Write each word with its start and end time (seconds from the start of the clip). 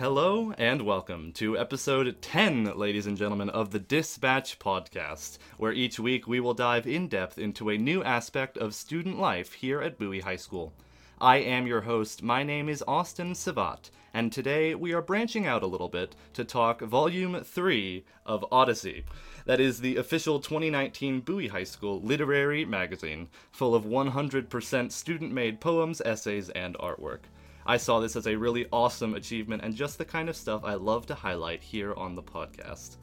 Hello 0.00 0.54
and 0.56 0.80
welcome 0.80 1.30
to 1.32 1.58
episode 1.58 2.22
10, 2.22 2.74
ladies 2.74 3.06
and 3.06 3.18
gentlemen, 3.18 3.50
of 3.50 3.70
the 3.70 3.78
Dispatch 3.78 4.58
Podcast, 4.58 5.36
where 5.58 5.74
each 5.74 6.00
week 6.00 6.26
we 6.26 6.40
will 6.40 6.54
dive 6.54 6.86
in 6.86 7.06
depth 7.06 7.36
into 7.36 7.68
a 7.68 7.76
new 7.76 8.02
aspect 8.02 8.56
of 8.56 8.74
student 8.74 9.18
life 9.18 9.52
here 9.52 9.82
at 9.82 9.98
Bowie 9.98 10.20
High 10.20 10.36
School. 10.36 10.72
I 11.20 11.36
am 11.36 11.66
your 11.66 11.82
host. 11.82 12.22
My 12.22 12.42
name 12.42 12.70
is 12.70 12.82
Austin 12.88 13.34
Civatte, 13.34 13.90
and 14.14 14.32
today 14.32 14.74
we 14.74 14.94
are 14.94 15.02
branching 15.02 15.46
out 15.46 15.62
a 15.62 15.66
little 15.66 15.90
bit 15.90 16.16
to 16.32 16.46
talk 16.46 16.80
Volume 16.80 17.38
3 17.44 18.02
of 18.24 18.42
Odyssey. 18.50 19.04
That 19.44 19.60
is 19.60 19.80
the 19.82 19.98
official 19.98 20.40
2019 20.40 21.20
Bowie 21.20 21.48
High 21.48 21.64
School 21.64 22.00
literary 22.00 22.64
magazine, 22.64 23.28
full 23.52 23.74
of 23.74 23.84
100% 23.84 24.92
student 24.92 25.30
made 25.30 25.60
poems, 25.60 26.00
essays, 26.00 26.48
and 26.48 26.74
artwork. 26.78 27.24
I 27.70 27.76
saw 27.76 28.00
this 28.00 28.16
as 28.16 28.26
a 28.26 28.36
really 28.36 28.66
awesome 28.72 29.14
achievement 29.14 29.62
and 29.62 29.76
just 29.76 29.96
the 29.96 30.04
kind 30.04 30.28
of 30.28 30.34
stuff 30.34 30.64
I 30.64 30.74
love 30.74 31.06
to 31.06 31.14
highlight 31.14 31.62
here 31.62 31.94
on 31.94 32.16
the 32.16 32.22
podcast. 32.22 32.96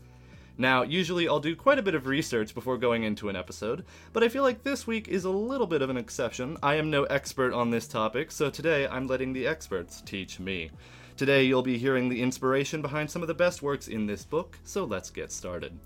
Now, 0.58 0.82
usually 0.82 1.30
I'll 1.30 1.40
do 1.40 1.56
quite 1.56 1.80
a 1.80 1.82
bit 1.82 1.96
of 1.96 2.06
research 2.06 2.54
before 2.54 2.78
going 2.78 3.04
into 3.04 3.30
an 3.30 3.38
episode, 3.38 3.86
but 4.12 4.26
I 4.26 4.28
feel 4.28 4.44
like 4.44 4.66
this 4.66 4.86
week 4.86 5.08
is 5.08 5.24
a 5.24 5.30
little 5.30 5.68
bit 5.68 5.82
of 5.82 5.90
an 5.90 5.96
exception. 5.96 6.58
I 6.62 6.76
am 6.76 6.90
no 6.90 7.06
expert 7.06 7.54
on 7.54 7.70
this 7.70 7.88
topic, 7.88 8.30
so 8.30 8.50
today 8.50 8.86
I'm 8.90 9.08
letting 9.08 9.32
the 9.32 9.48
experts 9.48 10.02
teach 10.02 10.38
me. 10.38 10.70
Today 11.16 11.46
you'll 11.46 11.62
be 11.62 11.78
hearing 11.78 12.10
the 12.10 12.22
inspiration 12.22 12.82
behind 12.82 13.10
some 13.10 13.22
of 13.22 13.30
the 13.30 13.34
best 13.34 13.62
works 13.62 13.88
in 13.88 14.06
this 14.06 14.26
book, 14.26 14.60
so 14.66 14.84
let's 14.84 15.10
get 15.10 15.32
started. 15.32 15.80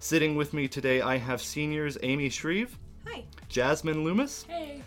Sitting 0.00 0.34
with 0.34 0.52
me 0.52 0.66
today, 0.66 1.00
I 1.00 1.18
have 1.18 1.40
seniors 1.40 1.98
Amy 2.02 2.30
Shreeve. 2.30 2.70
Hi. 3.06 3.22
Jasmine 3.48 4.02
Loomis. 4.02 4.42
Hey. 4.48 4.82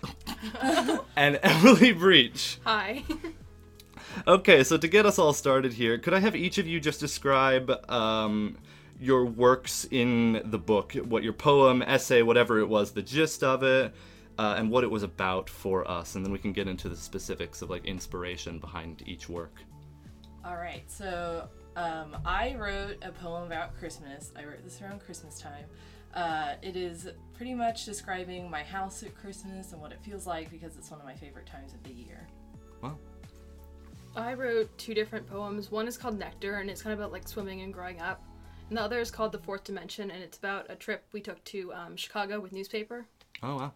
and 1.15 1.39
Emily 1.43 1.93
Breech. 1.93 2.59
Hi. 2.65 3.05
okay, 4.27 4.63
so 4.63 4.77
to 4.77 4.87
get 4.87 5.05
us 5.05 5.19
all 5.19 5.33
started 5.33 5.73
here, 5.73 5.97
could 5.97 6.13
I 6.13 6.19
have 6.19 6.35
each 6.35 6.57
of 6.57 6.67
you 6.67 6.79
just 6.79 6.99
describe 6.99 7.71
um, 7.89 8.57
your 8.99 9.25
works 9.25 9.87
in 9.91 10.41
the 10.45 10.57
book, 10.57 10.93
what 10.93 11.23
your 11.23 11.33
poem, 11.33 11.81
essay, 11.81 12.21
whatever 12.21 12.59
it 12.59 12.67
was, 12.67 12.91
the 12.91 13.01
gist 13.01 13.43
of 13.43 13.63
it, 13.63 13.93
uh, 14.37 14.55
and 14.57 14.69
what 14.69 14.83
it 14.83 14.91
was 14.91 15.03
about 15.03 15.49
for 15.49 15.89
us, 15.89 16.15
and 16.15 16.25
then 16.25 16.31
we 16.31 16.39
can 16.39 16.53
get 16.53 16.67
into 16.67 16.89
the 16.89 16.95
specifics 16.95 17.61
of 17.61 17.69
like 17.69 17.85
inspiration 17.85 18.59
behind 18.59 19.03
each 19.05 19.29
work. 19.29 19.61
All 20.45 20.55
right, 20.55 20.89
so 20.89 21.49
um, 21.75 22.17
I 22.25 22.55
wrote 22.55 22.97
a 23.01 23.11
poem 23.11 23.43
about 23.43 23.77
Christmas. 23.77 24.31
I 24.35 24.45
wrote 24.45 24.63
this 24.63 24.81
around 24.81 25.01
Christmas 25.01 25.39
time. 25.39 25.65
Uh, 26.13 26.53
it 26.61 26.75
is 26.75 27.09
pretty 27.35 27.53
much 27.53 27.85
describing 27.85 28.49
my 28.49 28.63
house 28.63 29.03
at 29.03 29.13
Christmas 29.13 29.73
and 29.73 29.81
what 29.81 29.91
it 29.91 30.01
feels 30.01 30.25
like 30.25 30.49
because 30.49 30.77
it's 30.77 30.89
one 30.89 30.99
of 30.99 31.05
my 31.05 31.13
favorite 31.13 31.45
times 31.45 31.73
of 31.73 31.83
the 31.83 31.91
year. 31.91 32.27
Wow. 32.81 32.97
I 34.17 34.33
wrote 34.33 34.75
two 34.79 34.95
different 34.95 35.27
poems. 35.27 35.69
One 35.69 35.87
is 35.87 35.95
called 35.95 36.17
Nectar, 36.17 36.55
and 36.55 36.69
it's 36.69 36.81
kind 36.81 36.91
of 36.91 36.99
about 36.99 37.11
like 37.11 37.27
swimming 37.27 37.61
and 37.61 37.71
growing 37.71 38.01
up. 38.01 38.23
And 38.69 38.77
the 38.77 38.81
other 38.81 38.99
is 38.99 39.11
called 39.11 39.31
The 39.31 39.37
Fourth 39.37 39.63
Dimension, 39.63 40.09
and 40.09 40.23
it's 40.23 40.39
about 40.39 40.65
a 40.69 40.75
trip 40.75 41.05
we 41.13 41.21
took 41.21 41.41
to 41.45 41.71
um, 41.73 41.95
Chicago 41.95 42.39
with 42.39 42.51
newspaper. 42.51 43.05
Oh, 43.43 43.55
wow. 43.55 43.73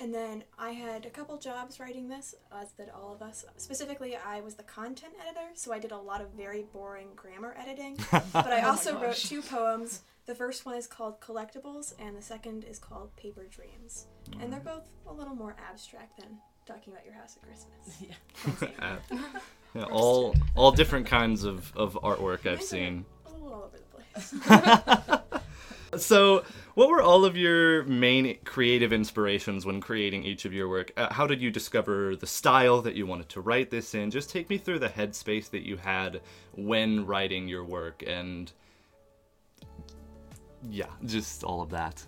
And 0.00 0.12
then 0.12 0.42
I 0.58 0.70
had 0.70 1.06
a 1.06 1.10
couple 1.10 1.36
jobs 1.36 1.78
writing 1.78 2.08
this, 2.08 2.34
as 2.50 2.72
did 2.72 2.88
all 2.88 3.12
of 3.12 3.22
us. 3.22 3.44
Specifically, 3.58 4.16
I 4.16 4.40
was 4.40 4.54
the 4.54 4.64
content 4.64 5.12
editor, 5.20 5.50
so 5.54 5.72
I 5.72 5.78
did 5.78 5.92
a 5.92 5.96
lot 5.96 6.20
of 6.20 6.30
very 6.30 6.64
boring 6.72 7.08
grammar 7.14 7.54
editing. 7.56 7.98
but 8.10 8.48
I 8.48 8.62
also 8.62 8.98
wrote 8.98 9.14
two 9.14 9.42
poems. 9.42 10.00
The 10.26 10.34
first 10.34 10.64
one 10.64 10.74
is 10.74 10.86
called 10.86 11.20
Collectibles, 11.20 11.94
and 12.00 12.16
the 12.16 12.22
second 12.22 12.64
is 12.64 12.78
called 12.78 13.14
Paper 13.16 13.46
Dreams. 13.48 14.06
And 14.40 14.52
they're 14.52 14.60
both 14.60 14.88
a 15.06 15.12
little 15.12 15.34
more 15.36 15.54
abstract 15.70 16.18
than 16.18 16.38
talking 16.72 16.92
about 16.92 17.04
your 17.04 17.14
house 17.14 17.36
at 17.36 17.42
Christmas. 17.42 18.72
Uh, 18.78 18.96
yeah, 19.74 19.84
all 19.84 20.34
all 20.54 20.72
different 20.72 21.06
kinds 21.06 21.44
of, 21.44 21.72
of 21.76 21.94
artwork 22.02 22.46
I've 22.46 22.62
seen. 22.62 23.04
All 23.26 23.64
over 23.66 23.76
the 23.76 25.10
place. 25.10 26.02
So, 26.02 26.44
what 26.74 26.88
were 26.88 27.02
all 27.02 27.24
of 27.24 27.36
your 27.36 27.84
main 27.84 28.38
creative 28.44 28.92
inspirations 28.92 29.66
when 29.66 29.80
creating 29.80 30.24
each 30.24 30.46
of 30.46 30.52
your 30.52 30.68
work? 30.68 30.90
Uh, 30.96 31.12
how 31.12 31.26
did 31.26 31.42
you 31.42 31.50
discover 31.50 32.16
the 32.16 32.26
style 32.26 32.80
that 32.82 32.94
you 32.94 33.06
wanted 33.06 33.28
to 33.30 33.42
write 33.42 33.70
this 33.70 33.94
in? 33.94 34.10
Just 34.10 34.30
take 34.30 34.48
me 34.48 34.56
through 34.56 34.78
the 34.78 34.88
headspace 34.88 35.50
that 35.50 35.66
you 35.66 35.76
had 35.76 36.22
when 36.52 37.04
writing 37.04 37.46
your 37.46 37.62
work 37.62 38.02
and 38.06 38.50
yeah, 40.68 40.86
just 41.04 41.44
all 41.44 41.60
of 41.60 41.70
that. 41.70 42.04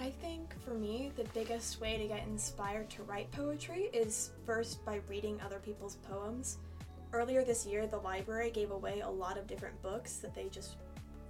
I 0.00 0.08
think 0.08 0.54
for 0.64 0.72
me, 0.72 1.12
the 1.14 1.24
biggest 1.34 1.78
way 1.78 1.98
to 1.98 2.06
get 2.08 2.26
inspired 2.26 2.88
to 2.90 3.02
write 3.02 3.30
poetry 3.32 3.90
is 3.92 4.30
first 4.46 4.82
by 4.86 5.00
reading 5.08 5.38
other 5.44 5.58
people's 5.58 5.96
poems. 5.96 6.56
Earlier 7.12 7.44
this 7.44 7.66
year, 7.66 7.86
the 7.86 7.98
library 7.98 8.50
gave 8.50 8.70
away 8.70 9.00
a 9.00 9.08
lot 9.08 9.36
of 9.36 9.46
different 9.46 9.80
books 9.82 10.16
that 10.16 10.34
they 10.34 10.48
just 10.48 10.76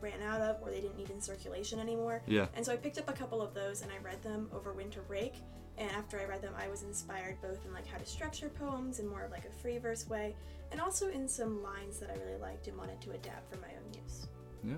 ran 0.00 0.22
out 0.22 0.41
of 0.41 0.62
or 0.62 0.70
they 0.70 0.81
didn't 0.81 0.97
need 0.97 1.10
in 1.10 1.20
circulation 1.20 1.81
anymore. 1.81 2.22
yeah. 2.26 2.47
And 2.54 2.64
so 2.64 2.72
I 2.72 2.76
picked 2.76 2.98
up 2.98 3.08
a 3.08 3.12
couple 3.12 3.42
of 3.42 3.54
those 3.54 3.82
and 3.82 3.91
I 3.91 3.98
read 4.04 4.22
them 4.22 4.48
over 4.54 4.72
winter 4.72 5.02
break. 5.02 5.34
And 5.76 5.91
after 5.91 6.20
I 6.20 6.25
read 6.25 6.41
them, 6.41 6.54
I 6.56 6.69
was 6.69 6.84
inspired 6.84 7.41
both 7.42 7.64
in 7.66 7.72
like 7.72 7.88
how 7.88 7.98
to 7.98 8.06
structure 8.06 8.50
poems 8.50 9.00
in 9.00 9.08
more 9.08 9.25
of 9.25 9.32
like 9.32 9.47
a 9.47 9.60
free 9.62 9.78
verse 9.78 10.08
way, 10.08 10.37
and 10.70 10.81
also 10.81 11.08
in 11.08 11.26
some 11.26 11.62
lines 11.62 11.98
that 11.98 12.10
I 12.10 12.25
really 12.25 12.38
liked 12.38 12.69
and 12.69 12.76
wanted 12.76 13.00
to 13.00 13.10
adapt 13.12 13.52
for 13.52 13.58
my 13.60 13.69
own 13.69 14.02
use. 14.02 14.28
Yeah. 14.62 14.75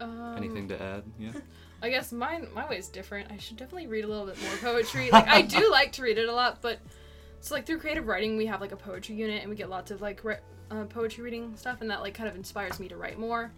Um, 0.00 0.36
Anything 0.36 0.68
to 0.68 0.82
add? 0.82 1.04
Yeah. 1.18 1.32
I 1.82 1.88
guess 1.90 2.12
mine 2.12 2.48
my 2.54 2.68
way 2.68 2.78
is 2.78 2.88
different. 2.88 3.30
I 3.30 3.36
should 3.38 3.56
definitely 3.56 3.86
read 3.86 4.04
a 4.04 4.08
little 4.08 4.26
bit 4.26 4.40
more 4.42 4.56
poetry. 4.60 5.10
Like 5.10 5.28
I 5.28 5.42
do 5.42 5.70
like 5.72 5.92
to 5.92 6.02
read 6.02 6.18
it 6.18 6.28
a 6.28 6.32
lot, 6.32 6.60
but 6.60 6.78
so 7.40 7.54
like 7.54 7.66
through 7.66 7.78
creative 7.78 8.06
writing, 8.06 8.36
we 8.36 8.46
have 8.46 8.60
like 8.60 8.72
a 8.72 8.76
poetry 8.76 9.14
unit, 9.14 9.40
and 9.40 9.50
we 9.50 9.56
get 9.56 9.70
lots 9.70 9.90
of 9.90 10.00
like 10.02 10.22
re- 10.24 10.38
uh, 10.70 10.84
poetry 10.84 11.24
reading 11.24 11.56
stuff, 11.56 11.80
and 11.80 11.90
that 11.90 12.02
like 12.02 12.14
kind 12.14 12.28
of 12.28 12.36
inspires 12.36 12.78
me 12.78 12.88
to 12.88 12.96
write 12.96 13.18
more. 13.18 13.50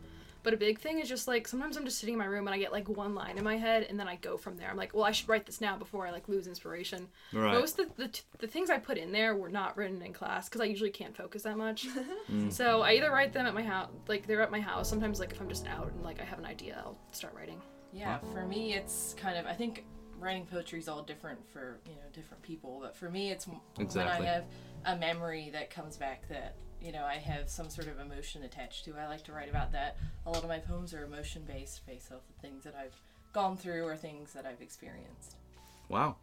But 0.45 0.55
a 0.55 0.57
big 0.57 0.81
thing 0.81 0.99
is 0.99 1.09
just 1.09 1.29
like 1.29 1.47
sometimes 1.47 1.77
I'm 1.77 1.85
just 1.85 1.99
sitting 1.99 2.15
in 2.15 2.19
my 2.19 2.25
room 2.25 2.49
and 2.49 2.55
I 2.55 2.59
get 2.59 2.73
like 2.73 2.89
one 2.89 3.15
line 3.15 3.39
in 3.39 3.45
my 3.45 3.57
head, 3.57 3.87
and 3.89 3.99
then 3.99 4.09
I 4.09 4.17
go 4.17 4.37
from 4.37 4.57
there. 4.57 4.69
I'm 4.71 4.77
like, 4.77 4.93
well, 4.95 5.05
I 5.05 5.13
should 5.13 5.29
write 5.29 5.47
this 5.47 5.61
now 5.61 5.77
before 5.77 6.07
I 6.07 6.11
like 6.11 6.29
lose 6.29 6.47
inspiration. 6.49 7.07
Right. 7.33 7.53
Most 7.53 7.79
of 7.79 7.95
the, 7.97 8.07
the 8.09 8.21
the 8.39 8.47
things 8.49 8.71
I 8.71 8.79
put 8.79 8.99
in 8.99 9.13
there 9.13 9.37
were 9.37 9.49
not 9.49 9.77
written 9.77 10.03
in 10.03 10.13
class 10.13 10.49
because 10.49 10.61
I 10.61 10.65
usually 10.65 10.91
can't 10.91 11.17
focus 11.17 11.43
that 11.43 11.57
much. 11.57 11.87
So 12.51 12.83
I 12.83 12.93
either 12.93 13.11
write 13.11 13.33
them 13.33 13.47
at 13.47 13.55
my 13.55 13.63
house, 13.63 13.89
like 14.09 14.27
they're 14.27 14.43
at 14.43 14.51
my 14.51 14.61
house. 14.61 14.89
Sometimes 14.89 15.21
like 15.21 15.33
if 15.33 15.41
I'm 15.41 15.49
just 15.49 15.67
out 15.67 15.91
and 15.93 16.03
like 16.03 16.21
I 16.21 16.25
have 16.25 16.39
an 16.39 16.47
idea, 16.47 16.83
I'll 16.85 16.97
start 17.13 17.35
writing. 17.35 17.61
Yeah, 17.93 18.19
for 18.33 18.45
me, 18.47 18.75
it's 18.75 19.15
kind 19.19 19.37
of, 19.37 19.47
I 19.47 19.53
think 19.53 19.85
writing 20.19 20.47
poetry 20.47 20.79
is 20.79 20.89
all 20.89 21.03
different 21.03 21.39
for, 21.53 21.79
you 21.87 21.97
know, 21.97 22.09
different 22.13 22.43
people. 22.43 22.79
But 22.81 22.97
for 22.97 23.11
me, 23.11 23.31
it's 23.31 23.47
Exactly. 23.79 24.01
when 24.21 24.29
I 24.29 24.33
have 24.33 24.45
a 24.87 24.97
memory 24.97 25.51
that 25.53 25.71
comes 25.71 25.97
back 25.97 26.27
that, 26.29 26.55
you 26.81 26.93
know, 26.93 27.05
I 27.05 27.15
have 27.15 27.49
some 27.49 27.69
sort 27.69 27.89
of 27.89 27.99
emotion 28.01 28.43
attached 28.45 28.85
to. 28.87 28.95
I 28.97 29.07
like 29.09 29.25
to 29.25 29.33
write 29.33 29.49
about 29.49 29.73
that. 29.73 29.97
A 30.27 30.31
lot 30.31 30.43
of 30.43 30.49
my 30.49 30.59
poems 30.59 30.95
are 30.95 31.05
emotion 31.05 31.43
based, 31.47 31.87
based 31.87 32.11
off 32.11 32.21
of 32.29 32.37
things 32.41 32.65
that 32.65 32.75
I've 32.75 32.95
gone 33.33 33.57
through 33.57 33.85
or 33.85 33.97
things 33.97 34.33
that 34.33 34.47
I've 34.47 34.61
experienced. 34.61 35.37
Wow. 35.89 36.17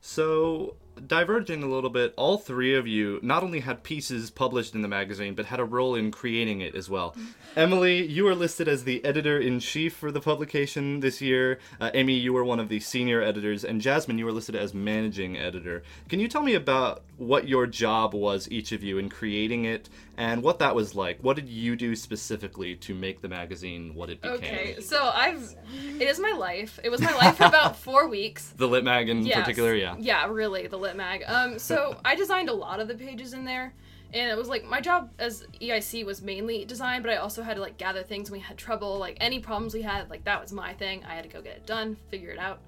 So, 0.00 0.76
diverging 1.06 1.62
a 1.62 1.68
little 1.68 1.90
bit, 1.90 2.14
all 2.16 2.38
three 2.38 2.74
of 2.74 2.86
you 2.86 3.20
not 3.22 3.42
only 3.42 3.60
had 3.60 3.82
pieces 3.82 4.30
published 4.30 4.74
in 4.74 4.82
the 4.82 4.88
magazine, 4.88 5.34
but 5.34 5.46
had 5.46 5.60
a 5.60 5.64
role 5.64 5.94
in 5.94 6.10
creating 6.10 6.60
it 6.60 6.74
as 6.74 6.88
well. 6.88 7.14
Emily, 7.56 8.06
you 8.06 8.24
were 8.24 8.34
listed 8.34 8.68
as 8.68 8.84
the 8.84 9.04
editor 9.04 9.38
in 9.38 9.60
chief 9.60 9.94
for 9.94 10.10
the 10.10 10.20
publication 10.20 11.00
this 11.00 11.20
year. 11.20 11.58
Uh, 11.80 11.90
Amy, 11.94 12.14
you 12.14 12.32
were 12.32 12.44
one 12.44 12.60
of 12.60 12.68
the 12.68 12.80
senior 12.80 13.22
editors. 13.22 13.64
And 13.64 13.80
Jasmine, 13.80 14.18
you 14.18 14.24
were 14.24 14.32
listed 14.32 14.54
as 14.56 14.74
managing 14.74 15.36
editor. 15.36 15.82
Can 16.08 16.20
you 16.20 16.28
tell 16.28 16.42
me 16.42 16.54
about 16.54 17.02
what 17.18 17.46
your 17.48 17.66
job 17.66 18.14
was, 18.14 18.48
each 18.50 18.72
of 18.72 18.82
you, 18.82 18.98
in 18.98 19.08
creating 19.08 19.64
it, 19.64 19.88
and 20.16 20.42
what 20.42 20.58
that 20.60 20.74
was 20.74 20.94
like? 20.94 21.18
What 21.22 21.36
did 21.36 21.48
you 21.48 21.76
do 21.76 21.94
specifically 21.94 22.74
to 22.76 22.94
make 22.94 23.20
the 23.20 23.28
magazine 23.28 23.94
what 23.94 24.08
it 24.08 24.20
became? 24.22 24.36
Okay, 24.38 24.80
so 24.80 25.10
I've 25.14 25.54
it 26.00 26.08
is 26.08 26.18
my 26.20 26.32
life. 26.32 26.78
It 26.82 26.90
was 26.90 27.00
my 27.00 27.12
life 27.14 27.36
for 27.36 27.44
about 27.44 27.76
four 27.86 28.08
weeks. 28.08 28.48
The 28.56 28.66
Lit 28.68 28.84
Mag 28.84 29.08
in 29.08 29.26
Yes. 29.26 29.40
particular, 29.40 29.74
yeah. 29.74 29.96
Yeah, 29.98 30.26
really, 30.28 30.66
the 30.68 30.78
lit 30.78 30.96
mag. 30.96 31.24
Um, 31.26 31.58
so 31.58 31.96
I 32.04 32.14
designed 32.14 32.48
a 32.48 32.54
lot 32.54 32.80
of 32.80 32.88
the 32.88 32.94
pages 32.94 33.32
in 33.34 33.44
there, 33.44 33.74
and 34.14 34.30
it 34.30 34.36
was 34.36 34.48
like 34.48 34.64
my 34.64 34.80
job 34.80 35.10
as 35.18 35.44
EIC 35.60 36.06
was 36.06 36.22
mainly 36.22 36.64
design, 36.64 37.02
but 37.02 37.10
I 37.10 37.16
also 37.16 37.42
had 37.42 37.54
to 37.56 37.60
like 37.60 37.76
gather 37.78 38.02
things 38.02 38.30
when 38.30 38.38
we 38.40 38.44
had 38.44 38.56
trouble, 38.56 38.98
like 38.98 39.16
any 39.20 39.40
problems 39.40 39.74
we 39.74 39.82
had, 39.82 40.08
like 40.08 40.24
that 40.24 40.40
was 40.40 40.52
my 40.52 40.72
thing. 40.74 41.04
I 41.04 41.14
had 41.14 41.24
to 41.24 41.30
go 41.30 41.42
get 41.42 41.56
it 41.56 41.66
done, 41.66 41.96
figure 42.10 42.30
it 42.30 42.38
out. 42.38 42.60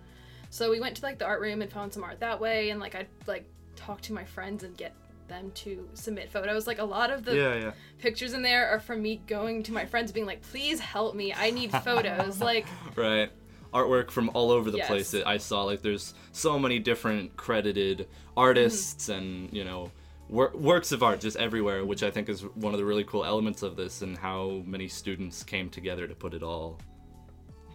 So 0.50 0.70
we 0.72 0.80
went 0.80 0.96
to 0.96 1.02
like 1.04 1.18
the 1.20 1.26
art 1.26 1.40
room 1.40 1.62
and 1.62 1.70
found 1.70 1.92
some 1.92 2.02
art 2.02 2.18
that 2.18 2.40
way, 2.40 2.70
and 2.70 2.80
like 2.80 2.96
I'd 2.96 3.06
like 3.28 3.48
talk 3.80 4.00
to 4.02 4.12
my 4.12 4.24
friends 4.24 4.62
and 4.62 4.76
get 4.76 4.94
them 5.28 5.50
to 5.54 5.88
submit 5.94 6.30
photos. 6.30 6.66
Like 6.66 6.78
a 6.78 6.84
lot 6.84 7.10
of 7.10 7.24
the 7.24 7.36
Yeah, 7.36 7.54
yeah. 7.54 7.70
pictures 7.98 8.32
in 8.32 8.42
there 8.42 8.68
are 8.68 8.80
from 8.80 9.00
me 9.02 9.20
going 9.26 9.62
to 9.64 9.72
my 9.72 9.84
friends 9.86 10.10
being 10.12 10.26
like, 10.26 10.42
please 10.42 10.80
help 10.80 11.14
me. 11.14 11.32
I 11.32 11.50
need 11.50 11.70
photos. 11.72 12.40
like, 12.50 12.66
Right. 12.96 13.30
Artwork 13.72 14.10
from 14.10 14.30
all 14.34 14.50
over 14.50 14.70
the 14.72 14.78
Yes. 14.78 14.88
place 14.88 15.10
that 15.12 15.26
I 15.28 15.36
saw. 15.38 15.62
Like, 15.62 15.82
there's 15.82 16.14
so 16.32 16.58
many 16.58 16.80
different 16.80 17.36
credited 17.36 18.08
artists 18.36 19.08
Mm-hmm. 19.08 19.18
and, 19.18 19.52
you 19.52 19.62
know, 19.64 19.92
wor- 20.28 20.50
works 20.56 20.90
of 20.90 21.04
art 21.04 21.20
just 21.20 21.36
everywhere, 21.36 21.84
which 21.84 22.02
I 22.02 22.10
think 22.10 22.28
is 22.28 22.40
one 22.42 22.74
of 22.74 22.78
the 22.78 22.84
really 22.84 23.04
cool 23.04 23.24
elements 23.24 23.62
of 23.62 23.76
this 23.76 24.02
and 24.02 24.18
how 24.18 24.62
many 24.66 24.88
students 24.88 25.44
came 25.44 25.70
together 25.70 26.08
to 26.08 26.14
put 26.16 26.34
it 26.34 26.42
all 26.42 26.78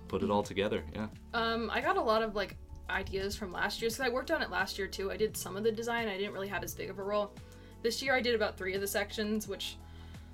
put 0.07 0.21
it 0.21 0.29
all 0.29 0.43
together. 0.43 0.83
Yeah. 0.93 1.07
um, 1.33 1.71
I 1.73 1.81
got 1.81 1.97
a 1.97 2.01
lot 2.01 2.21
of 2.21 2.35
like 2.35 2.55
ideas 2.89 3.35
from 3.35 3.51
last 3.51 3.81
year. 3.81 3.89
So 3.89 4.03
I 4.03 4.09
worked 4.09 4.31
on 4.31 4.41
it 4.41 4.49
last 4.51 4.77
year 4.77 4.87
too. 4.87 5.11
I 5.11 5.17
did 5.17 5.35
some 5.35 5.57
of 5.57 5.63
the 5.63 5.71
design. 5.71 6.07
I 6.07 6.17
didn't 6.17 6.33
really 6.33 6.47
have 6.47 6.63
as 6.63 6.73
big 6.73 6.89
of 6.89 6.99
a 6.99 7.03
role. 7.03 7.31
This 7.83 8.01
year 8.01 8.15
I 8.15 8.21
did 8.21 8.35
about 8.35 8.57
three 8.57 8.73
of 8.73 8.81
the 8.81 8.87
sections, 8.87 9.47
which 9.47 9.77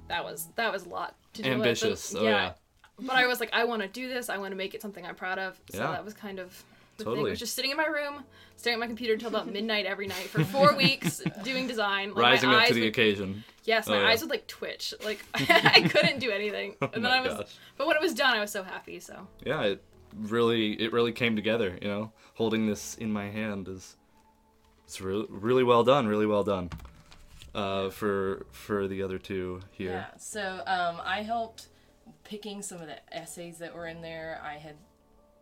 that 0.07 0.23
was 0.23 0.47
that 0.55 0.71
was 0.71 0.85
a 0.85 0.89
lot 0.89 1.15
to 1.33 1.41
do. 1.43 1.49
Ambitious, 1.49 2.13
With. 2.13 2.21
oh, 2.23 2.25
yeah. 2.25 2.53
But 2.99 3.15
I 3.15 3.25
was 3.27 3.39
like, 3.39 3.49
I 3.53 3.63
want 3.63 3.81
to 3.81 3.87
do 3.87 4.09
this. 4.09 4.29
I 4.29 4.37
want 4.37 4.51
to 4.51 4.55
make 4.57 4.73
it 4.75 4.81
something 4.81 5.05
I'm 5.05 5.15
proud 5.15 5.39
of. 5.39 5.59
So 5.71 5.79
Yeah. 5.79 5.91
that 5.91 6.05
was 6.05 6.13
kind 6.13 6.39
of 6.39 6.49
the 6.97 7.03
thing. 7.05 7.11
I 7.11 7.15
Totally. 7.15 7.29
was 7.31 7.39
just 7.39 7.55
sitting 7.55 7.71
in 7.71 7.77
my 7.77 7.85
room, 7.87 8.23
staring 8.57 8.75
at 8.75 8.79
my 8.79 8.85
computer 8.87 9.13
until 9.13 9.29
about 9.29 9.51
midnight 9.51 9.85
every 9.85 10.07
night 10.07 10.27
for 10.29 10.43
four 10.43 10.75
weeks, 10.77 11.21
doing 11.43 11.67
design. 11.67 12.09
Like, 12.13 12.21
Rising 12.23 12.49
my 12.49 12.55
up 12.57 12.61
eyes 12.63 12.67
to 12.69 12.73
the 12.75 12.81
would, 12.81 12.89
occasion. 12.89 13.43
Yes, 13.63 13.87
my 13.87 13.97
Oh, 13.97 14.01
yeah. 14.01 14.07
eyes 14.09 14.21
would 14.21 14.29
like 14.29 14.45
twitch. 14.47 14.93
Like 15.03 15.23
I 15.33 15.87
couldn't 15.89 16.19
do 16.19 16.29
anything. 16.31 16.75
Oh 16.81 16.89
And 16.93 17.03
then 17.03 17.11
my 17.11 17.17
I 17.17 17.21
was, 17.21 17.33
gosh. 17.33 17.55
but 17.77 17.87
when 17.87 17.95
it 17.95 18.01
was 18.01 18.13
done, 18.13 18.35
I 18.35 18.39
was 18.39 18.51
so 18.51 18.61
happy. 18.63 18.99
So 18.99 19.27
Yeah, 19.45 19.61
it 19.63 19.83
really 20.15 20.73
it 20.73 20.93
really 20.93 21.11
came 21.11 21.35
together. 21.35 21.77
You 21.81 21.87
know, 21.87 22.11
holding 22.35 22.67
this 22.67 22.95
in 22.95 23.11
my 23.11 23.29
hand 23.29 23.67
is 23.67 23.95
it's 24.85 25.01
really 25.01 25.27
really 25.29 25.63
well 25.63 25.83
done. 25.83 26.07
Really 26.07 26.25
well 26.25 26.43
done. 26.43 26.69
Uh, 27.53 27.89
for 27.89 28.45
for 28.51 28.87
the 28.87 29.03
other 29.03 29.17
two 29.17 29.59
here. 29.71 29.91
Yeah. 29.91 30.17
So 30.17 30.63
um, 30.65 31.01
I 31.03 31.21
helped 31.21 31.67
picking 32.23 32.61
some 32.61 32.81
of 32.81 32.87
the 32.87 33.15
essays 33.15 33.57
that 33.57 33.75
were 33.75 33.87
in 33.87 34.01
there. 34.01 34.41
I 34.43 34.57
had 34.57 34.75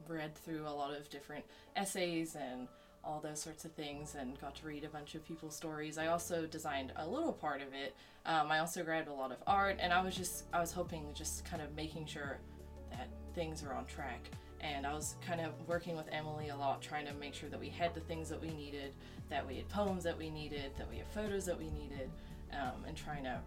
read 0.08 0.36
through 0.36 0.68
a 0.68 0.74
lot 0.74 0.96
of 0.96 1.10
different 1.10 1.46
essays 1.76 2.36
and 2.36 2.68
all 3.04 3.20
those 3.20 3.42
sorts 3.42 3.66
of 3.66 3.72
things 3.72 4.16
and 4.16 4.40
got 4.42 4.56
to 4.56 4.66
read 4.66 4.84
a 4.84 4.90
bunch 4.90 5.16
of 5.16 5.26
people's 5.26 5.56
stories. 5.56 5.98
I 5.98 6.08
also 6.08 6.46
designed 6.46 6.92
a 6.98 7.08
little 7.08 7.32
part 7.32 7.62
of 7.62 7.70
it. 7.74 7.96
Um, 8.26 8.52
I 8.52 8.60
also 8.60 8.84
grabbed 8.84 9.08
a 9.08 9.14
lot 9.14 9.32
of 9.32 9.38
art 9.48 9.78
and 9.80 9.94
I 9.94 10.02
was 10.02 10.16
just 10.16 10.46
I 10.54 10.60
was 10.60 10.72
hoping 10.72 11.06
just 11.14 11.46
kind 11.46 11.62
of 11.62 11.76
making 11.76 12.06
sure 12.08 12.40
that 12.92 13.08
things 13.34 13.64
are 13.64 13.74
on 13.74 13.86
track. 13.86 14.30
And 14.62 14.86
I 14.86 14.94
was 14.94 15.16
kind 15.26 15.40
of 15.42 15.52
working 15.68 15.96
with 15.96 16.08
Emily 16.12 16.50
a 16.50 16.56
lot, 16.56 16.82
trying 16.82 17.06
to 17.06 17.14
make 17.14 17.34
sure 17.34 17.50
that 17.50 17.60
we 17.60 17.70
had 17.70 17.94
the 17.94 18.02
things 18.02 18.30
that 18.30 18.42
we 18.42 18.50
needed, 18.50 18.94
that 19.30 19.46
we 19.48 19.56
had 19.58 19.70
poems 19.70 20.04
that 20.04 20.18
we 20.18 20.30
needed, 20.30 20.72
that 20.78 20.90
we 20.90 20.98
had 20.98 21.08
photos 21.08 21.46
that 21.46 21.58
we 21.58 21.70
needed, 21.70 22.10
um, 22.54 22.84
and 22.88 22.98
trying 22.98 23.24
to 23.24 23.40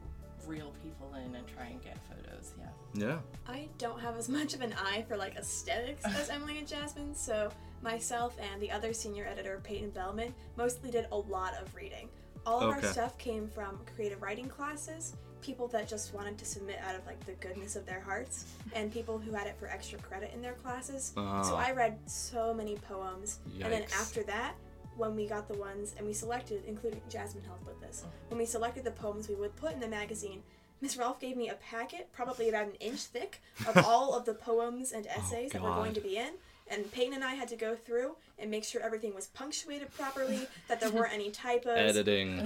reel 0.46 0.72
people 0.82 1.12
in 1.14 1.34
and 1.34 1.46
try 1.46 1.66
and 1.66 1.82
get 1.82 1.96
photos. 2.08 2.54
Yeah. 2.58 2.68
Yeah. 2.94 3.18
I 3.46 3.68
don't 3.78 4.00
have 4.00 4.16
as 4.16 4.28
much 4.38 4.54
of 4.54 4.60
an 4.62 4.74
eye 4.82 5.04
for 5.06 5.16
like 5.16 5.36
aesthetics 5.36 6.04
as 6.04 6.30
Emily 6.30 6.58
and 6.58 6.66
Jasmine, 6.66 7.14
so 7.14 7.50
myself 7.82 8.36
and 8.52 8.60
the 8.60 8.70
other 8.70 8.92
senior 8.92 9.26
editor, 9.26 9.60
Peyton 9.62 9.90
Bellman, 9.90 10.34
mostly 10.56 10.90
did 10.90 11.06
a 11.12 11.16
lot 11.16 11.54
of 11.60 11.74
reading. 11.74 12.08
All 12.46 12.60
of 12.60 12.76
Okay. 12.76 12.86
our 12.86 12.92
stuff 12.92 13.18
came 13.18 13.48
from 13.48 13.78
creative 13.94 14.20
writing 14.22 14.48
classes, 14.48 15.14
people 15.42 15.66
that 15.68 15.88
just 15.88 16.14
wanted 16.14 16.38
to 16.38 16.44
submit 16.44 16.78
out 16.86 16.94
of 16.94 17.04
like 17.06 17.24
the 17.26 17.32
goodness 17.32 17.76
of 17.76 17.84
their 17.84 18.00
hearts, 18.00 18.46
and 18.74 18.92
people 18.92 19.18
who 19.18 19.32
had 19.32 19.46
it 19.46 19.56
for 19.58 19.66
extra 19.68 19.98
credit 19.98 20.30
in 20.34 20.40
their 20.40 20.54
classes. 20.54 21.12
So 21.14 21.22
Oh. 21.22 21.56
I 21.56 21.72
read 21.72 21.98
so 22.06 22.54
many 22.54 22.76
poems, 22.76 23.40
and 23.60 23.72
then 23.72 23.84
after 24.00 24.22
that, 24.24 24.54
when 24.96 25.16
we 25.16 25.26
got 25.26 25.48
the 25.48 25.54
ones 25.54 25.94
and 25.98 26.06
we 26.06 26.12
selected, 26.12 26.62
including 26.66 27.00
Jasmine 27.08 27.44
helped 27.44 27.66
with 27.66 27.80
this, 27.80 28.04
oh. 28.06 28.10
when 28.28 28.38
we 28.38 28.46
selected 28.46 28.84
the 28.84 28.90
poems 28.92 29.28
we 29.28 29.34
would 29.34 29.54
put 29.56 29.72
in 29.72 29.80
the 29.80 29.88
magazine, 29.88 30.42
Miss 30.80 30.96
Rolfe 30.96 31.20
gave 31.20 31.36
me 31.36 31.48
a 31.48 31.54
packet, 31.54 32.08
probably 32.12 32.48
about 32.48 32.66
an 32.66 32.74
inch 32.80 33.00
thick, 33.00 33.40
of 33.68 33.76
all 33.86 34.14
of 34.14 34.24
the 34.24 34.34
poems 34.34 34.92
and 34.92 35.06
oh, 35.08 35.20
essays 35.20 35.52
that 35.52 35.62
were 35.62 35.70
going 35.74 35.94
to 35.94 36.00
be 36.00 36.16
in. 36.16 36.32
And 36.72 36.90
Peyton 36.90 37.12
and 37.14 37.22
I 37.22 37.34
had 37.34 37.48
to 37.48 37.56
go 37.56 37.74
through 37.76 38.16
and 38.38 38.50
make 38.50 38.64
sure 38.64 38.80
everything 38.80 39.14
was 39.14 39.26
punctuated 39.28 39.92
properly, 39.94 40.46
that 40.68 40.80
there 40.80 40.90
weren't 40.90 41.12
any 41.12 41.30
typos. 41.30 41.76
Editing. 41.78 42.40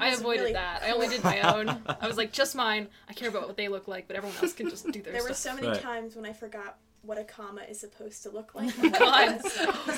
I 0.00 0.08
avoided 0.10 0.40
really 0.40 0.52
that. 0.54 0.82
I 0.82 0.90
only 0.92 1.08
did 1.08 1.22
my 1.22 1.40
own. 1.54 1.68
I 2.00 2.06
was 2.08 2.16
like, 2.16 2.32
just 2.32 2.54
mine. 2.56 2.88
I 3.08 3.12
care 3.12 3.28
about 3.28 3.46
what 3.46 3.56
they 3.56 3.68
look 3.68 3.86
like, 3.88 4.06
but 4.08 4.16
everyone 4.16 4.36
else 4.42 4.52
can 4.54 4.68
just 4.70 4.84
do 4.86 5.02
their 5.02 5.02
stuff. 5.02 5.12
There 5.12 5.22
were 5.22 5.34
so 5.34 5.54
many 5.54 5.68
Right. 5.68 5.80
times 5.80 6.16
when 6.16 6.24
I 6.26 6.32
forgot 6.32 6.78
what 7.06 7.18
a 7.18 7.24
comma 7.24 7.62
is 7.68 7.80
supposed 7.80 8.22
to 8.24 8.30
look 8.30 8.54
like. 8.56 8.72
Oh 8.82 8.88
God, 8.90 9.40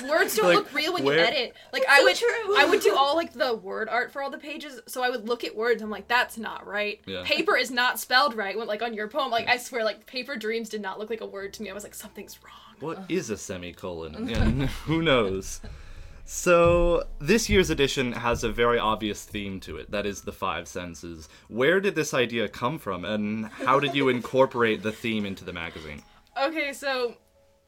words 0.09 0.35
don't 0.35 0.45
Like, 0.47 0.55
look 0.57 0.73
real 0.73 0.93
when 0.93 1.03
where- 1.03 1.17
you 1.17 1.23
edit. 1.23 1.55
Like 1.73 1.83
It's 1.83 1.91
I 1.91 1.97
so 1.99 2.03
would, 2.05 2.15
true. 2.15 2.57
I 2.57 2.65
would 2.65 2.81
do 2.81 2.95
all 2.97 3.15
like 3.15 3.33
the 3.33 3.55
word 3.55 3.89
art 3.89 4.11
for 4.11 4.21
all 4.21 4.29
the 4.29 4.37
pages. 4.37 4.79
So 4.87 5.03
I 5.03 5.09
would 5.09 5.27
look 5.27 5.43
at 5.43 5.55
words. 5.55 5.81
I'm 5.81 5.89
like, 5.89 6.07
that's 6.07 6.37
not 6.37 6.65
right. 6.67 6.99
Yeah. 7.05 7.23
Paper 7.25 7.55
is 7.57 7.71
not 7.71 7.99
spelled 7.99 8.35
right. 8.35 8.57
When 8.57 8.67
like 8.67 8.81
on 8.81 8.93
your 8.93 9.07
poem, 9.07 9.31
like 9.31 9.47
I 9.47 9.57
swear, 9.57 9.83
like 9.83 10.05
paper 10.05 10.35
dreams 10.35 10.69
did 10.69 10.81
not 10.81 10.99
look 10.99 11.09
like 11.09 11.21
a 11.21 11.25
word 11.25 11.53
to 11.53 11.63
me. 11.63 11.69
I 11.69 11.73
was 11.73 11.83
like, 11.83 11.95
something's 11.95 12.37
wrong. 12.43 12.53
What 12.79 13.05
is 13.09 13.29
a 13.29 13.37
semicolon? 13.37 14.27
Yeah, 14.29 14.43
who 14.85 15.01
knows? 15.01 15.61
So, 16.29 17.05
this 17.19 17.49
year's 17.49 17.69
edition 17.69 18.11
has 18.11 18.43
a 18.43 18.51
very 18.51 18.77
obvious 18.77 19.23
theme 19.23 19.61
to 19.61 19.77
it. 19.77 19.91
That 19.91 20.05
is 20.05 20.21
the 20.21 20.33
five 20.33 20.67
senses. 20.67 21.29
Where 21.47 21.79
did 21.79 21.95
this 21.95 22.13
idea 22.13 22.49
come 22.49 22.79
from, 22.79 23.05
and 23.05 23.45
how 23.47 23.79
did 23.79 23.95
you 23.95 24.09
incorporate 24.09 24.83
the 24.83 24.91
theme 24.91 25.25
into 25.25 25.45
the 25.45 25.53
magazine? 25.53 26.03
Okay, 26.41 26.73
so 26.73 27.15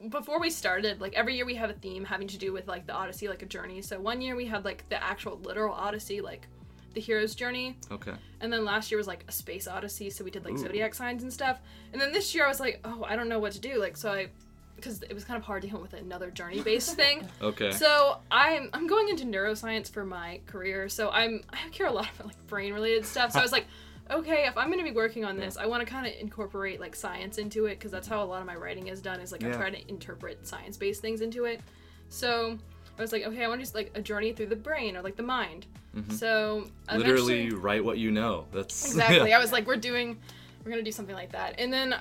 before 0.08 0.40
we 0.40 0.50
started, 0.50 1.00
like 1.00 1.14
every 1.14 1.36
year 1.36 1.44
we 1.44 1.54
have 1.56 1.70
a 1.70 1.74
theme 1.74 2.04
having 2.04 2.28
to 2.28 2.38
do 2.38 2.52
with 2.52 2.68
like 2.68 2.86
the 2.86 2.94
Odyssey, 2.94 3.28
like 3.28 3.42
a 3.42 3.46
journey. 3.46 3.82
So 3.82 4.00
one 4.00 4.20
year 4.20 4.36
we 4.36 4.46
had 4.46 4.64
like 4.64 4.88
the 4.88 5.02
actual 5.02 5.38
literal 5.38 5.74
Odyssey, 5.74 6.20
like 6.20 6.46
the 6.94 7.00
hero's 7.00 7.34
journey. 7.34 7.76
Okay. 7.90 8.12
And 8.40 8.52
then 8.52 8.64
last 8.64 8.90
year 8.90 8.98
was 8.98 9.06
like 9.06 9.24
a 9.28 9.32
space 9.32 9.68
odyssey, 9.68 10.10
so 10.10 10.24
we 10.24 10.30
did 10.30 10.44
like 10.44 10.54
Ooh. 10.54 10.58
zodiac 10.58 10.94
signs 10.94 11.22
and 11.22 11.32
stuff. 11.32 11.58
And 11.92 12.00
then 12.00 12.12
this 12.12 12.34
year 12.34 12.44
I 12.44 12.48
was 12.48 12.60
like, 12.60 12.80
oh, 12.84 13.04
I 13.08 13.16
don't 13.16 13.28
know 13.28 13.38
what 13.38 13.52
to 13.52 13.60
do. 13.60 13.78
Like, 13.78 13.96
so 13.96 14.12
I, 14.12 14.28
because 14.76 15.02
it 15.02 15.12
was 15.12 15.24
kind 15.24 15.36
of 15.36 15.44
hard 15.44 15.62
to 15.62 15.68
come 15.68 15.76
up 15.76 15.82
with 15.82 15.92
another 15.92 16.30
journey 16.30 16.62
based 16.62 16.96
thing. 16.96 17.28
Okay. 17.42 17.70
So 17.72 18.18
I'm 18.30 18.70
I'm 18.72 18.86
going 18.86 19.08
into 19.08 19.24
neuroscience 19.24 19.90
for 19.90 20.04
my 20.04 20.40
career. 20.46 20.88
So 20.88 21.10
I'm 21.10 21.42
I 21.50 21.56
care 21.70 21.86
a 21.86 21.92
lot 21.92 22.08
about 22.14 22.28
like 22.28 22.46
brain 22.46 22.72
related 22.74 23.04
stuff. 23.06 23.32
So 23.32 23.38
I 23.38 23.42
was 23.42 23.52
like, 23.52 23.66
okay, 24.10 24.46
if 24.46 24.56
I'm 24.56 24.66
going 24.68 24.78
to 24.78 24.84
be 24.84 24.94
working 24.94 25.24
on 25.24 25.36
this, 25.36 25.56
I 25.56 25.66
want 25.66 25.86
to 25.86 25.90
kind 25.90 26.06
of 26.06 26.12
incorporate 26.20 26.80
like 26.80 26.94
science 26.94 27.38
into 27.38 27.66
it 27.66 27.76
because 27.78 27.90
that's 27.90 28.08
how 28.08 28.22
a 28.22 28.24
lot 28.26 28.40
of 28.40 28.46
my 28.46 28.56
writing 28.56 28.88
is 28.88 29.00
done. 29.00 29.20
Is 29.20 29.32
like 29.32 29.44
I 29.44 29.48
Yeah. 29.48 29.56
try 29.56 29.70
to 29.70 29.88
interpret 29.88 30.46
science 30.46 30.76
based 30.76 31.00
things 31.00 31.20
into 31.20 31.44
it. 31.44 31.60
So 32.08 32.58
I 32.98 33.00
was 33.02 33.12
like, 33.12 33.24
okay, 33.24 33.44
I 33.44 33.48
want 33.48 33.60
to 33.60 33.62
just 33.62 33.74
like 33.74 33.90
a 33.94 34.00
journey 34.02 34.32
through 34.32 34.46
the 34.46 34.56
brain 34.56 34.96
or 34.96 35.02
like 35.02 35.16
the 35.16 35.22
mind. 35.22 35.66
So 36.10 36.66
Mm-hmm. 36.88 36.98
Literally, 36.98 37.40
eventually- 37.42 37.60
write 37.60 37.84
what 37.84 37.98
you 37.98 38.10
know. 38.10 38.46
That's 38.52 38.84
Exactly. 38.92 39.32
I 39.32 39.38
was 39.38 39.50
like, 39.52 39.66
we're 39.66 39.76
doing, 39.76 40.18
we're 40.64 40.70
gonna 40.70 40.82
do 40.82 40.92
something 40.92 41.14
like 41.16 41.32
that. 41.32 41.56
And 41.58 41.72
then 41.72 41.96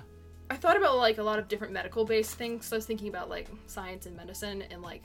I 0.51 0.55
thought 0.55 0.77
about 0.77 0.97
like 0.97 1.17
a 1.19 1.23
lot 1.23 1.39
of 1.39 1.47
different 1.47 1.73
medical 1.73 2.05
based 2.05 2.35
things. 2.35 2.65
So 2.65 2.75
I 2.75 2.77
was 2.77 2.85
thinking 2.85 3.07
about 3.07 3.29
like 3.29 3.47
science 3.67 4.05
and 4.07 4.15
medicine 4.15 4.63
and 4.71 4.81
like 4.81 5.03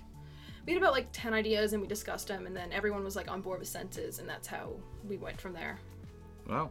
we 0.67 0.73
had 0.73 0.81
about 0.83 0.93
like 0.95 1.09
10 1.13 1.35
ideas 1.35 1.75
and 1.75 1.83
we 1.83 1.87
discussed 1.89 2.29
them 2.29 2.47
and 2.47 2.57
then 2.57 2.73
everyone 2.73 3.05
was 3.05 3.17
like 3.17 3.31
on 3.31 3.43
board 3.43 3.61
with 3.61 3.69
senses 3.69 4.19
and 4.19 4.29
that's 4.29 4.47
how 4.49 4.73
we 5.09 5.17
went 5.19 5.39
from 5.41 5.53
there. 5.53 5.79
Wow. 6.49 6.71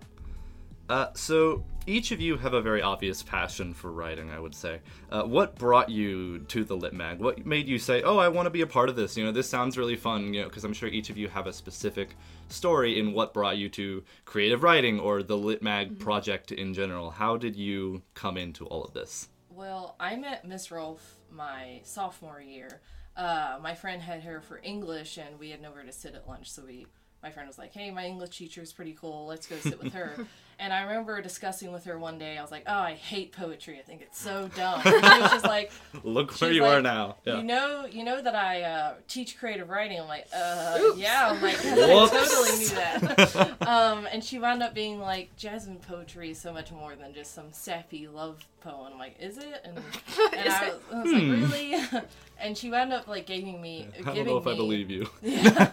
Uh, 0.90 1.08
so 1.14 1.64
each 1.86 2.12
of 2.12 2.22
you 2.22 2.38
have 2.38 2.54
a 2.54 2.62
very 2.62 2.82
obvious 2.82 3.24
passion 3.24 3.74
for 3.74 3.92
writing, 3.92 4.30
I 4.30 4.40
would 4.40 4.56
say. 4.56 4.80
Uh, 5.10 5.24
what 5.24 5.56
brought 5.56 5.90
you 5.90 6.40
to 6.40 6.64
the 6.64 6.76
Lit 6.76 6.94
Mag? 6.94 7.20
What 7.20 7.46
made 7.46 7.68
you 7.68 7.80
say, 7.80 8.02
"Oh, 8.04 8.18
I 8.18 8.28
want 8.28 8.46
to 8.46 8.50
be 8.50 8.62
a 8.62 8.68
part 8.68 8.90
of 8.90 8.96
this"? 8.96 9.18
You 9.18 9.24
know, 9.26 9.32
this 9.32 9.50
sounds 9.50 9.78
really 9.78 9.96
fun. 9.96 10.34
You 10.34 10.42
know, 10.42 10.50
because 10.50 10.64
I'm 10.64 10.74
sure 10.74 10.90
each 10.90 11.10
of 11.10 11.18
you 11.18 11.28
have 11.30 11.48
a 11.48 11.54
specific 11.54 12.16
story 12.50 13.00
in 13.00 13.14
what 13.14 13.34
brought 13.34 13.58
you 13.58 13.70
to 13.70 14.04
creative 14.26 14.64
writing 14.64 15.00
or 15.00 15.24
the 15.24 15.38
Lit 15.38 15.62
Mag 15.62 16.00
project 16.00 16.52
in 16.52 16.74
general. 16.74 17.12
How 17.12 17.38
did 17.38 17.56
you 17.56 18.02
come 18.14 18.38
into 18.38 18.66
all 18.66 18.84
of 18.84 18.94
this? 18.94 19.30
Well, 19.50 19.96
I 20.00 20.16
met 20.16 20.46
Miss 20.46 20.72
Rolfe 20.72 21.18
my 21.32 21.82
sophomore 21.84 22.42
year. 22.42 22.82
Uh, 23.16 23.60
my 23.62 23.76
friend 23.76 24.02
had 24.02 24.24
her 24.24 24.42
for 24.42 24.60
English, 24.64 25.18
and 25.18 25.40
we 25.40 25.52
had 25.52 25.62
nowhere 25.62 25.84
to 25.84 25.92
sit 25.92 26.16
at 26.16 26.28
lunch, 26.28 26.52
so 26.52 26.64
we. 26.66 26.88
My 27.24 27.32
friend 27.32 27.48
was 27.48 27.58
like, 27.58 27.74
"Hey, 27.74 27.90
my 27.90 28.06
English 28.06 28.38
teacher 28.38 28.62
is 28.62 28.74
pretty 28.74 28.96
cool. 29.00 29.26
Let's 29.26 29.48
go 29.48 29.56
sit 29.56 29.82
with 29.82 29.94
her." 29.94 30.28
and 30.60 30.72
I 30.74 30.82
remember 30.84 31.22
discussing 31.22 31.72
with 31.72 31.86
her 31.86 31.98
one 31.98 32.18
day. 32.20 32.38
I 32.38 32.42
was 32.42 32.52
like, 32.52 32.64
"Oh, 32.68 32.78
I 32.80 32.94
hate 32.94 33.32
poetry. 33.32 33.80
I 33.80 33.82
think 33.82 34.02
it's 34.02 34.20
so 34.20 34.50
dumb." 34.56 34.82
And 34.84 35.06
she 35.06 35.22
was 35.22 35.32
just 35.32 35.46
like, 35.46 35.72
Look 36.04 36.32
where 36.42 36.52
you 36.52 36.66
are 36.66 36.82
now. 36.82 37.16
Yeah. 37.26 37.38
"You 37.38 37.44
know, 37.44 37.86
you 37.86 38.04
know 38.04 38.22
that 38.22 38.36
I 38.36 38.62
uh, 38.64 38.94
teach 39.08 39.38
creative 39.40 39.70
writing." 39.70 40.02
I'm 40.02 40.08
like, 40.08 40.28
"Uh, 40.36 40.78
Oops. 40.82 41.00
yeah." 41.00 41.30
I'm 41.30 41.42
like, 41.42 41.58
"I 41.66 41.76
totally 41.76 42.60
knew 42.60 42.68
that." 42.76 43.68
um, 43.68 44.08
and 44.12 44.24
she 44.24 44.38
wound 44.38 44.62
up 44.62 44.74
being 44.74 45.00
like, 45.00 45.36
"Jasmine 45.38 45.78
poetry 45.80 46.32
is 46.32 46.40
so 46.40 46.52
much 46.52 46.72
more 46.74 46.96
than 46.96 47.14
just 47.14 47.34
some 47.34 47.52
sappy 47.52 48.08
love 48.08 48.46
poem." 48.62 48.92
I'm 48.94 49.00
like, 49.00 49.16
"Is 49.20 49.38
it?" 49.38 49.62
And, 49.64 49.78
and 49.78 50.46
Is 50.46 50.54
I, 50.54 50.66
it? 50.68 50.82
I 50.92 51.02
was 51.02 51.12
like, 51.14 51.22
"Really?" 51.24 52.04
And 52.44 52.58
she 52.58 52.70
wound 52.70 52.94
up 52.94 53.08
like 53.08 53.26
giving 53.26 53.60
me, 53.62 53.88
I 54.00 54.14
don't 54.14 54.26
know 54.28 54.38
if 54.38 54.46
me, 54.46 54.52
I 54.52 54.56
believe 54.56 54.92
you. 54.92 55.10
yeah. 55.22 55.72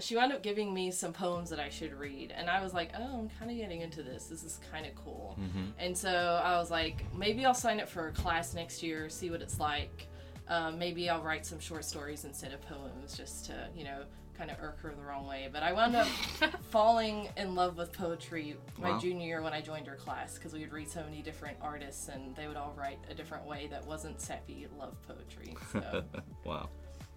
she 0.00 0.16
wound 0.16 0.32
up 0.32 0.42
giving 0.42 0.74
me 0.74 0.90
some 0.90 1.12
poems 1.12 1.48
that 1.50 1.60
I 1.60 1.68
should 1.70 1.94
read, 1.94 2.34
and 2.36 2.50
I 2.50 2.62
was 2.62 2.74
like, 2.74 2.90
"Oh, 2.98 3.20
I'm 3.20 3.30
kind 3.38 3.50
of 3.50 3.56
getting 3.56 3.80
into 3.80 4.02
this. 4.02 4.26
This 4.26 4.42
is 4.42 4.58
kind 4.70 4.84
of 4.84 4.94
cool." 4.96 5.38
Mhm. 5.40 5.72
And 5.78 5.96
so 5.96 6.10
I 6.44 6.56
was 6.58 6.70
like, 6.70 7.04
maybe 7.16 7.46
I'll 7.46 7.54
sign 7.54 7.80
up 7.80 7.88
for 7.88 8.08
a 8.08 8.12
class 8.12 8.52
next 8.54 8.82
year, 8.82 9.08
see 9.08 9.30
what 9.30 9.40
it's 9.40 9.60
like. 9.60 10.08
Um, 10.48 10.78
maybe 10.78 11.08
I'll 11.08 11.22
write 11.22 11.46
some 11.46 11.60
short 11.60 11.84
stories 11.84 12.24
instead 12.24 12.52
of 12.52 12.60
poems, 12.62 13.16
just 13.16 13.46
to 13.46 13.68
you 13.76 13.84
know, 13.84 14.02
kind 14.38 14.50
of 14.50 14.56
irk 14.62 14.80
her 14.80 14.94
the 14.96 15.02
wrong 15.02 15.26
way. 15.26 15.48
But 15.52 15.62
I 15.64 15.72
wound 15.72 15.96
up 15.96 16.06
falling 16.70 17.28
in 17.36 17.54
love 17.54 17.76
with 17.76 17.92
poetry 17.92 18.56
my 18.78 18.92
Wow. 18.92 18.98
junior 18.98 19.26
year 19.26 19.42
when 19.42 19.52
I 19.52 19.60
joined 19.60 19.86
her 19.88 19.96
class 19.96 20.34
because 20.34 20.52
we 20.52 20.60
would 20.60 20.72
read 20.72 20.88
so 20.88 21.02
many 21.02 21.20
different 21.20 21.56
artists, 21.60 22.08
and 22.08 22.34
they 22.36 22.46
would 22.46 22.56
all 22.56 22.72
write 22.78 22.98
a 23.10 23.14
different 23.14 23.44
way 23.44 23.66
that 23.66 23.84
wasn't 23.84 24.20
sappy 24.20 24.68
love 24.78 24.94
poetry. 25.06 25.56
So. 25.72 26.04
wow. 26.44 26.68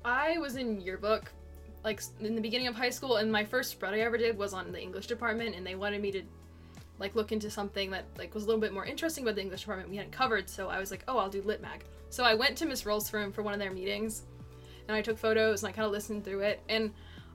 I 0.04 0.40
was 0.40 0.56
in 0.56 0.82
yearbook 0.82 1.32
like 1.84 2.02
in 2.20 2.36
the 2.36 2.42
beginning 2.42 2.68
of 2.68 2.76
high 2.76 2.90
school 2.90 3.18
and 3.18 3.32
my 3.32 3.44
first 3.44 3.72
spread 3.72 3.94
I 3.94 4.00
ever 4.00 4.18
did 4.18 4.38
was 4.38 4.54
on 4.54 4.72
the 4.72 4.80
English 4.80 5.08
department 5.08 5.56
and 5.56 5.66
they 5.66 5.76
wanted 5.76 6.02
me 6.02 6.12
to 6.12 6.22
like 7.00 7.16
look 7.16 7.32
into 7.32 7.50
something 7.50 7.90
that 7.92 8.06
like 8.18 8.34
was 8.36 8.44
a 8.44 8.48
little 8.48 8.62
bit 8.62 8.74
more 8.74 8.86
interesting 8.86 9.24
about 9.24 9.36
the 9.36 9.42
English 9.42 9.62
department 9.62 9.90
we 9.90 9.98
hadn't 9.98 10.12
covered 10.12 10.48
so 10.50 10.70
I 10.70 10.80
was 10.80 10.92
like 10.92 11.04
oh 11.08 11.18
I'll 11.18 11.30
do 11.30 11.42
lit 11.42 11.62
mag 11.62 11.84
so 12.10 12.24
I 12.24 12.36
went 12.36 12.56
to 12.58 12.66
Miss 12.66 12.86
Rolfe's 12.86 13.12
room 13.14 13.32
for 13.32 13.42
one 13.42 13.54
of 13.54 13.60
their 13.60 13.72
meetings 13.72 14.24
and 14.88 14.96
I 14.96 15.02
took 15.02 15.18
photos 15.18 15.64
and 15.64 15.70
I 15.70 15.72
kind 15.72 15.86
of 15.86 15.92
listened 15.92 16.24
through 16.24 16.42
it 16.42 16.62
and 16.70 16.92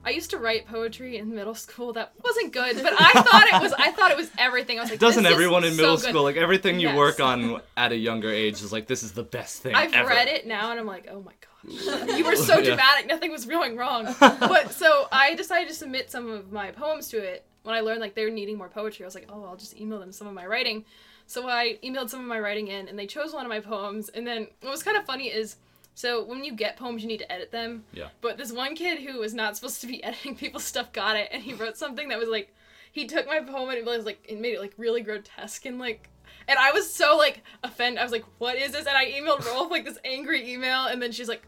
I 0.07 0.11
used 0.11 0.29
to 0.29 0.37
write 0.37 0.65
poetry 0.67 1.17
in 1.17 1.35
middle 1.35 1.53
school 1.53 1.91
that 1.93 2.13
wasn't 2.23 2.53
good, 2.53 2.81
but 2.81 2.93
I 2.97 3.11
thought 3.21 3.47
it 3.53 3.61
was. 3.61 3.73
I 3.73 3.91
thought 3.91 4.11
it 4.11 4.17
was 4.17 4.29
everything. 4.37 4.77
I 4.79 4.83
was 4.83 4.89
like, 4.91 4.99
Doesn't 4.99 5.23
this 5.23 5.29
is 5.31 5.35
everyone 5.35 5.63
in 5.65 5.75
middle 5.75 5.97
good. 5.97 6.09
school 6.09 6.23
like 6.23 6.37
everything 6.37 6.79
you 6.79 6.87
Yes. 6.87 6.97
work 6.97 7.19
on 7.19 7.59
at 7.75 7.91
a 7.91 7.95
younger 7.97 8.29
age 8.31 8.61
is 8.61 8.71
like 8.71 8.87
this 8.87 9.03
is 9.03 9.11
the 9.11 9.23
best 9.23 9.61
thing 9.61 9.75
I've 9.75 9.93
ever. 9.93 10.07
read 10.07 10.29
it 10.29 10.47
now 10.47 10.71
and 10.71 10.79
I'm 10.79 10.85
like, 10.87 11.07
oh 11.11 11.21
my 11.21 11.33
gosh, 11.45 12.17
you 12.17 12.23
were 12.25 12.37
so 12.37 12.57
Yeah. 12.59 12.63
dramatic. 12.69 13.07
Nothing 13.07 13.31
was 13.31 13.45
going 13.45 13.75
wrong. 13.75 14.15
But 14.19 14.71
so 14.71 15.07
I 15.11 15.35
decided 15.35 15.67
to 15.67 15.75
submit 15.75 16.09
some 16.09 16.29
of 16.29 16.51
my 16.53 16.71
poems 16.71 17.09
to 17.09 17.17
it. 17.17 17.45
When 17.63 17.75
I 17.75 17.81
learned 17.81 17.99
like 17.99 18.15
they 18.15 18.23
were 18.23 18.31
needing 18.31 18.57
more 18.57 18.69
poetry, 18.69 19.03
I 19.03 19.07
was 19.07 19.15
like, 19.15 19.27
oh, 19.29 19.43
I'll 19.43 19.57
just 19.57 19.75
email 19.77 19.99
them 19.99 20.13
some 20.13 20.27
of 20.27 20.33
my 20.33 20.45
writing. 20.45 20.85
So 21.25 21.49
I 21.49 21.77
emailed 21.83 22.09
some 22.09 22.21
of 22.21 22.25
my 22.27 22.39
writing 22.39 22.69
in, 22.69 22.87
and 22.87 22.97
they 22.97 23.07
chose 23.07 23.33
one 23.33 23.45
of 23.45 23.49
my 23.49 23.59
poems. 23.59 24.07
And 24.07 24.25
then 24.25 24.47
what 24.61 24.71
was 24.71 24.83
kind 24.83 24.95
of 24.95 25.05
funny 25.05 25.27
is, 25.27 25.57
so 25.97 26.23
when 26.23 26.43
you 26.43 26.53
get 26.53 26.77
poems, 26.77 27.01
you 27.01 27.07
need 27.07 27.17
to 27.17 27.31
edit 27.31 27.51
them. 27.51 27.83
Yeah. 27.91 28.09
But 28.21 28.37
this 28.37 28.51
one 28.51 28.75
kid 28.75 28.99
who 28.99 29.17
was 29.17 29.33
not 29.33 29.55
supposed 29.55 29.81
to 29.81 29.87
be 29.87 30.03
editing 30.03 30.35
people's 30.35 30.63
stuff 30.63 30.93
got 30.93 31.15
it, 31.15 31.29
and 31.31 31.41
he 31.41 31.55
wrote 31.55 31.75
something 31.75 32.09
that 32.09 32.19
was 32.19 32.29
like, 32.29 32.53
he 32.91 33.07
took 33.07 33.25
my 33.25 33.39
poem 33.39 33.69
and 33.69 33.79
it 33.79 33.85
was 33.85 34.05
like, 34.05 34.23
it 34.29 34.39
made 34.39 34.53
it 34.53 34.61
like 34.61 34.73
really 34.77 35.01
grotesque 35.01 35.65
and 35.65 35.79
like 35.79 36.11
and 36.47 36.59
I 36.59 36.71
was 36.71 36.93
so 36.93 37.17
like 37.17 37.43
offended. 37.63 37.99
I 37.99 38.03
was 38.03 38.11
like, 38.11 38.25
"What 38.37 38.57
is 38.57 38.73
this?" 38.73 38.85
And 38.85 38.95
I 38.95 39.11
emailed 39.11 39.43
Rolfe 39.47 39.71
like 39.71 39.85
this 39.85 39.97
angry 40.05 40.53
email, 40.53 40.85
and 40.85 41.01
then 41.01 41.11
she's 41.11 41.27
like, 41.27 41.41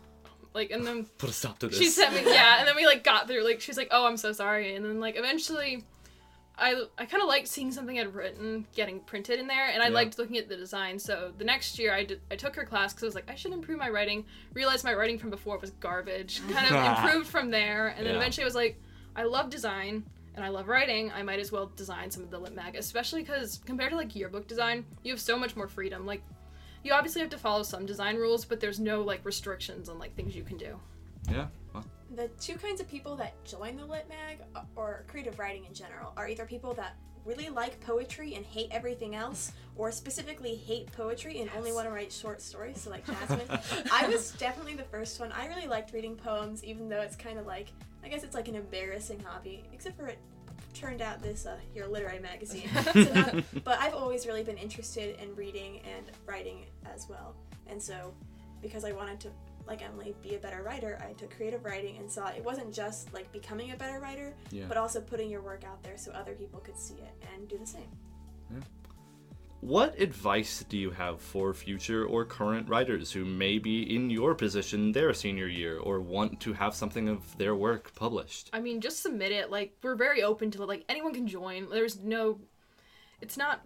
like, 0.56 0.72
and 0.72 0.86
then 0.86 1.06
Put 1.20 1.30
a 1.30 1.34
stop 1.34 1.60
to 1.60 1.68
this. 1.68 1.78
she 1.78 1.86
sent 1.88 2.16
me, 2.16 2.24
yeah, 2.26 2.56
and 2.60 2.68
then 2.68 2.76
we 2.76 2.88
like 2.88 3.04
got 3.04 3.28
through. 3.28 3.44
Like, 3.44 3.62
she's 3.62 3.78
like, 3.78 3.90
"Oh, 3.92 4.08
I'm 4.08 4.18
so 4.18 4.32
sorry," 4.32 4.76
and 4.76 4.84
then 4.84 5.00
like 5.00 5.16
eventually, 5.16 5.86
I 6.60 6.84
I 6.98 7.06
kind 7.06 7.24
of 7.24 7.30
liked 7.30 7.48
seeing 7.48 7.72
something 7.72 8.00
I'd 8.00 8.14
written 8.14 8.68
getting 8.76 9.00
printed 9.02 9.40
in 9.40 9.48
there, 9.48 9.70
and 9.70 9.82
I 9.82 9.88
Yeah. 9.88 9.94
liked 9.94 10.18
looking 10.18 10.38
at 10.38 10.50
the 10.50 10.56
design. 10.58 11.00
So 11.00 11.32
the 11.38 11.46
next 11.46 11.80
year, 11.80 11.94
I 11.94 12.04
did 12.04 12.22
I 12.30 12.36
took 12.36 12.56
her 12.56 12.66
class 12.66 12.94
because 12.94 13.04
I 13.04 13.08
was 13.08 13.16
like, 13.16 13.30
I 13.30 13.36
should 13.36 13.54
improve 13.54 13.78
my 13.80 13.90
writing. 13.90 14.26
Realized 14.54 14.84
my 14.84 14.94
writing 14.94 15.18
from 15.18 15.30
before 15.30 15.58
was 15.58 15.72
garbage. 15.72 16.42
Kind 16.50 16.68
of 16.76 16.86
improved 16.98 17.28
from 17.30 17.50
there, 17.50 17.88
and 17.90 18.06
then 18.06 18.14
Yeah. 18.14 18.20
eventually 18.20 18.44
I 18.44 18.46
was 18.46 18.56
like, 18.56 18.80
I 19.16 19.24
love 19.24 19.50
design 19.50 20.04
and 20.36 20.46
I 20.46 20.50
love 20.50 20.68
writing, 20.68 21.12
I 21.12 21.22
might 21.24 21.40
as 21.40 21.52
well 21.52 21.72
design 21.76 22.10
some 22.12 22.24
of 22.24 22.30
the 22.32 22.38
lit 22.40 22.54
mag, 22.56 22.76
especially 22.76 23.22
because 23.24 23.60
compared 23.66 23.90
to 23.92 23.98
like 23.98 24.16
yearbook 24.16 24.48
design, 24.48 24.86
you 25.04 25.12
have 25.12 25.20
so 25.20 25.38
much 25.38 25.56
more 25.56 25.68
freedom. 25.68 26.06
Like, 26.06 26.22
you 26.84 26.94
obviously 26.94 27.20
have 27.22 27.32
to 27.32 27.38
follow 27.38 27.64
some 27.64 27.86
design 27.86 28.16
rules, 28.16 28.46
but 28.46 28.62
there's 28.62 28.80
no 28.80 29.02
like 29.02 29.26
restrictions 29.26 29.90
on 29.90 30.00
like 30.00 30.16
things 30.16 30.36
you 30.36 30.44
can 30.44 30.56
do. 30.58 30.80
yeah. 31.30 31.48
Well, 31.74 31.84
The 32.16 32.28
two 32.40 32.56
kinds 32.56 32.82
of 32.82 32.90
people 32.90 33.16
that 33.18 33.34
join 33.46 33.76
the 33.76 33.86
Lit 33.86 34.08
Mag 34.10 34.40
uh, 34.56 34.62
or 34.76 35.06
creative 35.08 35.38
writing 35.38 35.66
in 35.66 35.74
general 35.74 36.14
are 36.18 36.28
either 36.28 36.46
people 36.46 36.74
that 36.74 36.96
really 37.26 37.50
like 37.50 37.80
poetry 37.82 38.36
and 38.36 38.46
hate 38.46 38.70
everything 38.72 39.14
else, 39.16 39.52
or 39.76 39.92
specifically 39.92 40.56
hate 40.56 40.92
poetry 40.92 41.40
and 41.42 41.50
only 41.56 41.72
want 41.72 41.86
to 41.88 41.92
write 41.94 42.12
short 42.12 42.42
stories. 42.42 42.82
So 42.82 42.90
like 42.90 43.06
Jasmine, 43.06 43.48
I 43.92 44.08
was 44.08 44.32
definitely 44.32 44.76
the 44.76 44.84
first 44.84 45.20
one. 45.20 45.32
I 45.32 45.48
really 45.48 45.68
liked 45.68 45.94
reading 45.94 46.16
poems, 46.16 46.64
even 46.64 46.90
though 46.90 47.02
it's 47.02 47.16
kind 47.16 47.38
of 47.38 47.46
like 47.46 47.68
I 48.04 48.08
guess 48.08 48.24
it's 48.24 48.36
like 48.36 48.48
an 48.48 48.56
embarrassing 48.56 49.20
hobby, 49.24 49.64
except 49.74 49.98
for 49.98 50.08
it 50.08 50.18
turned 50.74 51.02
out 51.02 51.22
this 51.22 51.46
uh, 51.46 51.58
your 51.76 51.88
literary 51.88 52.20
magazine. 52.20 52.70
Not- 53.14 53.44
but 53.64 53.78
I've 53.80 53.94
always 53.94 54.26
really 54.26 54.44
been 54.44 54.58
interested 54.58 55.20
in 55.22 55.36
reading 55.36 55.82
and 55.96 56.06
writing 56.26 56.66
as 56.94 57.08
well, 57.10 57.36
and 57.68 57.82
so 57.82 58.14
because 58.62 58.84
I 58.84 58.92
wanted 58.92 59.20
to 59.22 59.30
like 59.70 59.84
Emily 59.84 60.16
be 60.22 60.36
a 60.36 60.40
better 60.40 60.64
writer, 60.64 61.00
I 61.08 61.14
took 61.14 61.30
creative 61.36 61.64
writing 61.64 61.98
and 61.98 62.12
saw 62.12 62.28
it 62.30 62.44
wasn't 62.44 62.74
just 62.74 63.14
like 63.14 63.32
becoming 63.32 63.72
a 63.72 63.76
better 63.78 64.00
writer, 64.00 64.34
Yeah. 64.52 64.66
but 64.68 64.78
also 64.78 65.00
putting 65.00 65.30
your 65.30 65.42
work 65.42 65.64
out 65.64 65.82
there 65.84 65.98
so 65.98 66.12
other 66.12 66.34
people 66.34 66.60
could 66.60 66.78
see 66.78 66.96
it 66.96 67.14
and 67.34 67.48
do 67.48 67.58
the 67.58 67.66
same. 67.68 67.90
What 69.62 70.00
advice 70.00 70.64
do 70.70 70.78
you 70.78 70.90
have 70.92 71.20
for 71.22 71.54
future 71.54 72.06
or 72.06 72.24
current 72.24 72.70
writers 72.70 73.12
who 73.12 73.26
may 73.26 73.60
be 73.60 73.94
in 73.94 74.10
your 74.10 74.34
position 74.34 74.94
their 74.94 75.14
senior 75.14 75.48
year 75.48 75.78
or 75.80 76.00
want 76.00 76.40
to 76.42 76.54
have 76.54 76.74
something 76.74 77.10
of 77.10 77.38
their 77.38 77.54
work 77.56 77.94
published? 77.94 78.50
I 78.54 78.62
mean, 78.62 78.80
just 78.80 79.02
submit 79.04 79.34
it. 79.34 79.52
Like, 79.52 79.76
we're 79.84 79.96
very 79.96 80.24
open 80.24 80.50
to 80.52 80.64
it. 80.64 80.68
like 80.68 80.86
anyone 80.88 81.14
can 81.14 81.28
join. 81.28 81.70
There's 81.70 82.00
no, 82.00 82.40
it's 83.20 83.36
not. 83.36 83.62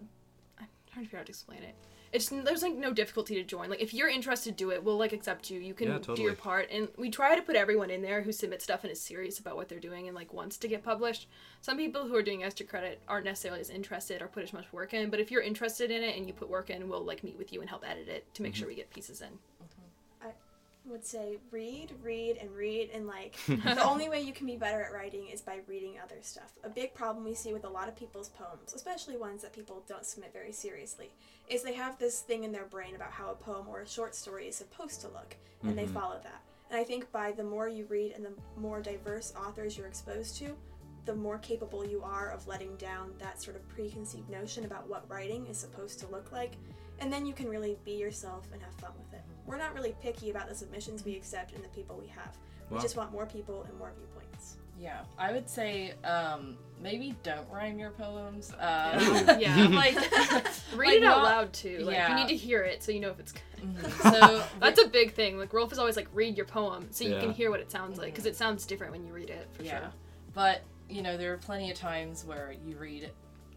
I'm 0.58 0.66
trying 0.92 1.04
to 1.04 1.08
figure 1.08 1.18
out 1.18 1.20
how 1.20 1.24
to 1.26 1.30
explain 1.30 1.62
it. 1.62 1.76
It's 2.14 2.28
there's 2.28 2.62
like 2.62 2.74
no 2.76 2.92
difficulty 2.92 3.34
to 3.34 3.42
join. 3.42 3.68
Like, 3.68 3.82
if 3.82 3.92
you're 3.92 4.08
interested, 4.08 4.56
do 4.56 4.70
it. 4.70 4.84
We'll 4.84 4.96
like 4.96 5.12
accept 5.12 5.50
you. 5.50 5.58
You 5.58 5.74
can 5.74 5.88
Yeah, 5.88 5.98
do 5.98 6.22
your 6.22 6.34
part, 6.34 6.68
and 6.70 6.88
we 6.96 7.10
try 7.10 7.34
to 7.34 7.42
put 7.42 7.56
everyone 7.56 7.90
in 7.90 8.02
there 8.02 8.22
who 8.22 8.30
submits 8.30 8.62
stuff 8.64 8.84
and 8.84 8.92
is 8.92 9.00
serious 9.00 9.40
about 9.40 9.56
what 9.56 9.68
they're 9.68 9.80
doing 9.80 10.06
and 10.06 10.14
like 10.14 10.32
wants 10.32 10.56
to 10.58 10.68
get 10.68 10.84
published. 10.84 11.28
Some 11.60 11.76
people 11.76 12.06
who 12.06 12.14
are 12.14 12.22
doing 12.22 12.44
extra 12.44 12.64
credit 12.66 13.02
aren't 13.08 13.24
necessarily 13.24 13.60
as 13.60 13.68
interested 13.68 14.22
or 14.22 14.28
put 14.28 14.44
as 14.44 14.52
much 14.52 14.72
work 14.72 14.94
in. 14.94 15.10
But 15.10 15.18
if 15.18 15.30
you're 15.32 15.42
interested 15.42 15.90
in 15.90 16.02
it 16.04 16.16
and 16.16 16.26
you 16.26 16.32
put 16.32 16.48
work 16.48 16.70
in, 16.70 16.88
we'll 16.88 17.04
like 17.04 17.24
meet 17.24 17.36
with 17.36 17.52
you 17.52 17.60
and 17.60 17.68
help 17.68 17.82
edit 17.84 18.08
it 18.08 18.32
to 18.34 18.42
make 18.42 18.52
Mm-hmm. 18.52 18.58
sure 18.60 18.68
we 18.68 18.76
get 18.76 18.90
pieces 18.90 19.20
in. 19.20 19.38
Would 20.86 21.04
say 21.04 21.38
read, 21.50 21.92
read, 22.02 22.36
and 22.40 22.50
read, 22.50 22.90
and 22.92 23.06
like 23.06 23.36
the 23.46 23.84
only 23.84 24.08
way 24.08 24.20
you 24.20 24.32
can 24.32 24.46
be 24.46 24.56
better 24.56 24.82
at 24.82 24.92
writing 24.92 25.28
is 25.28 25.40
by 25.40 25.60
reading 25.66 25.94
other 26.02 26.18
stuff. 26.20 26.52
A 26.62 26.68
big 26.68 26.94
problem 26.94 27.24
we 27.24 27.34
see 27.34 27.52
with 27.52 27.64
a 27.64 27.68
lot 27.68 27.88
of 27.88 27.96
people's 27.96 28.28
poems, 28.28 28.74
especially 28.74 29.16
ones 29.16 29.42
that 29.42 29.52
people 29.52 29.82
don't 29.88 30.04
submit 30.04 30.32
very 30.32 30.52
seriously, 30.52 31.10
is 31.48 31.62
they 31.62 31.74
have 31.74 31.98
this 31.98 32.20
thing 32.20 32.44
in 32.44 32.52
their 32.52 32.66
brain 32.66 32.94
about 32.94 33.10
how 33.10 33.30
a 33.30 33.34
poem 33.34 33.66
or 33.68 33.80
a 33.80 33.88
short 33.88 34.14
story 34.14 34.46
is 34.46 34.56
supposed 34.56 35.00
to 35.00 35.08
look, 35.08 35.36
and 35.62 35.76
they 35.76 35.84
mm-hmm. 35.84 35.94
follow 35.94 36.20
that. 36.22 36.42
And 36.70 36.78
I 36.78 36.84
think 36.84 37.10
by 37.12 37.32
the 37.32 37.44
more 37.44 37.68
you 37.68 37.86
read 37.86 38.12
and 38.12 38.24
the 38.24 38.32
more 38.56 38.80
diverse 38.80 39.32
authors 39.36 39.76
you're 39.76 39.86
exposed 39.86 40.36
to, 40.38 40.56
the 41.04 41.14
more 41.14 41.38
capable 41.38 41.86
you 41.86 42.02
are 42.02 42.30
of 42.30 42.46
letting 42.46 42.74
down 42.76 43.12
that 43.18 43.40
sort 43.40 43.56
of 43.56 43.68
preconceived 43.68 44.28
notion 44.30 44.64
about 44.64 44.88
what 44.88 45.08
writing 45.08 45.46
is 45.46 45.58
supposed 45.58 46.00
to 46.00 46.06
look 46.08 46.32
like, 46.32 46.52
and 47.00 47.12
then 47.12 47.26
you 47.26 47.32
can 47.32 47.48
really 47.48 47.76
be 47.84 47.92
yourself 47.92 48.48
and 48.52 48.62
have 48.62 48.74
fun 48.74 48.92
with 48.98 49.12
it. 49.12 49.13
We're 49.46 49.58
not 49.58 49.74
really 49.74 49.94
picky 50.02 50.30
about 50.30 50.48
the 50.48 50.54
submissions 50.54 51.04
we 51.04 51.16
accept 51.16 51.52
and 51.54 51.62
the 51.62 51.68
people 51.68 51.96
we 52.00 52.06
have. 52.08 52.36
We 52.70 52.76
Wow. 52.76 52.82
just 52.82 52.96
want 52.96 53.12
more 53.12 53.26
people 53.26 53.62
and 53.68 53.78
more 53.78 53.92
viewpoints. 53.96 54.56
Yeah, 54.80 55.00
I 55.18 55.32
would 55.32 55.48
say 55.48 55.92
um, 56.02 56.56
maybe 56.82 57.14
don't 57.22 57.48
rhyme 57.50 57.78
your 57.78 57.90
poems. 57.90 58.52
Uh, 58.54 59.36
Yeah. 59.40 59.66
like 59.70 59.94
Read 60.74 60.88
like 60.88 60.96
it 60.96 61.04
out 61.04 61.18
not- 61.18 61.22
loud 61.24 61.52
too. 61.52 61.78
Like 61.80 61.94
yeah. 61.94 62.08
you 62.08 62.14
need 62.24 62.28
to 62.28 62.36
hear 62.36 62.62
it 62.64 62.82
so 62.82 62.90
you 62.90 63.00
know 63.00 63.10
if 63.10 63.20
it's 63.20 63.32
good. 63.32 63.92
So 64.02 64.44
That's 64.60 64.80
a 64.82 64.88
big 64.88 65.12
thing. 65.14 65.38
Like 65.38 65.52
Rolfe 65.52 65.72
is 65.72 65.78
always 65.78 65.96
like, 65.96 66.08
read 66.12 66.36
your 66.36 66.46
poem 66.46 66.88
so 66.90 67.04
you 67.04 67.10
Yeah. 67.14 67.20
can 67.20 67.30
hear 67.32 67.50
what 67.50 67.60
it 67.60 67.70
sounds 67.70 67.98
like 67.98 68.12
because 68.12 68.26
it 68.26 68.34
sounds 68.36 68.66
different 68.66 68.92
when 68.92 69.06
you 69.06 69.12
read 69.12 69.30
it 69.30 69.46
for 69.52 69.62
yeah, 69.62 69.78
sure. 69.80 69.90
but 70.34 70.62
you 70.88 71.02
know 71.02 71.16
there 71.16 71.32
are 71.32 71.38
plenty 71.38 71.70
of 71.70 71.76
times 71.78 72.24
where 72.24 72.52
you 72.66 72.76
read, 72.76 73.10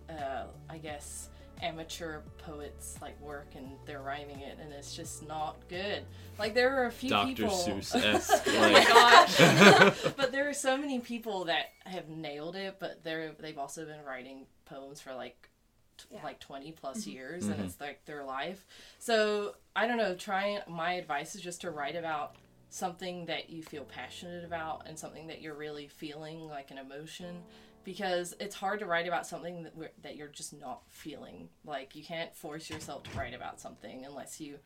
uh, 0.10 0.44
I 0.70 0.78
guess 0.78 1.30
amateur 1.62 2.22
poets 2.38 2.98
like 3.02 3.20
work 3.22 3.48
and 3.56 3.68
they're 3.86 4.02
rhyming 4.02 4.40
it 4.40 4.58
and 4.62 4.72
it's 4.74 4.96
just 4.96 5.28
not 5.28 5.58
good. 5.70 6.04
Like 6.38 6.54
there 6.54 6.82
are 6.82 6.86
a 6.86 6.92
few 6.92 7.10
Dr. 7.10 7.28
people. 7.28 7.50
Seuss 7.56 7.96
esque. 7.96 8.44
Oh 8.48 8.72
my 8.72 8.84
gosh. 8.84 10.04
but 10.18 10.32
there 10.32 10.48
are 10.50 10.54
so 10.54 10.78
many 10.78 11.00
people 11.00 11.46
that 11.46 11.68
have 11.86 12.10
nailed 12.10 12.56
it, 12.56 12.78
but 12.80 13.04
they're 13.04 13.32
they've 13.40 13.58
also 13.58 13.86
been 13.86 14.04
writing 14.06 14.46
poems 14.66 15.02
for 15.02 15.14
like 15.14 15.50
t- 15.98 16.06
Yeah. 16.12 16.24
like 16.24 16.40
20 16.40 16.72
plus 16.74 17.02
mm-hmm. 17.02 17.10
years 17.10 17.44
mm-hmm. 17.44 17.54
and 17.54 17.66
it's 17.66 17.80
like 17.80 18.06
their 18.06 18.24
life. 18.24 18.66
So, 19.00 19.56
I 19.76 19.88
don't 19.88 19.98
know, 19.98 20.16
trying 20.16 20.60
my 20.68 20.94
advice 20.94 21.36
is 21.36 21.42
just 21.42 21.62
to 21.62 21.72
write 21.72 21.96
about 21.96 22.36
something 22.70 23.26
that 23.26 23.50
you 23.50 23.64
feel 23.64 23.84
passionate 23.84 24.44
about 24.44 24.84
and 24.88 25.00
something 25.00 25.28
that 25.28 25.42
you're 25.42 25.56
really 25.56 25.88
feeling 25.88 26.48
like 26.48 26.70
an 26.72 26.78
emotion 26.78 27.44
because 27.88 28.36
it's 28.42 28.54
hard 28.54 28.82
to 28.82 28.86
write 28.86 29.08
about 29.08 29.26
something 29.26 29.64
that, 29.64 29.74
we're- 29.74 29.94
that 30.02 30.18
you're 30.18 30.28
just 30.28 30.52
not 30.60 30.82
feeling. 30.90 31.48
Like 31.64 31.96
you 31.96 32.04
can't 32.04 32.36
force 32.36 32.70
yourself 32.70 33.04
to 33.04 33.18
write 33.18 33.34
about 33.34 33.62
something 33.62 34.04
unless 34.04 34.42
you 34.42 34.60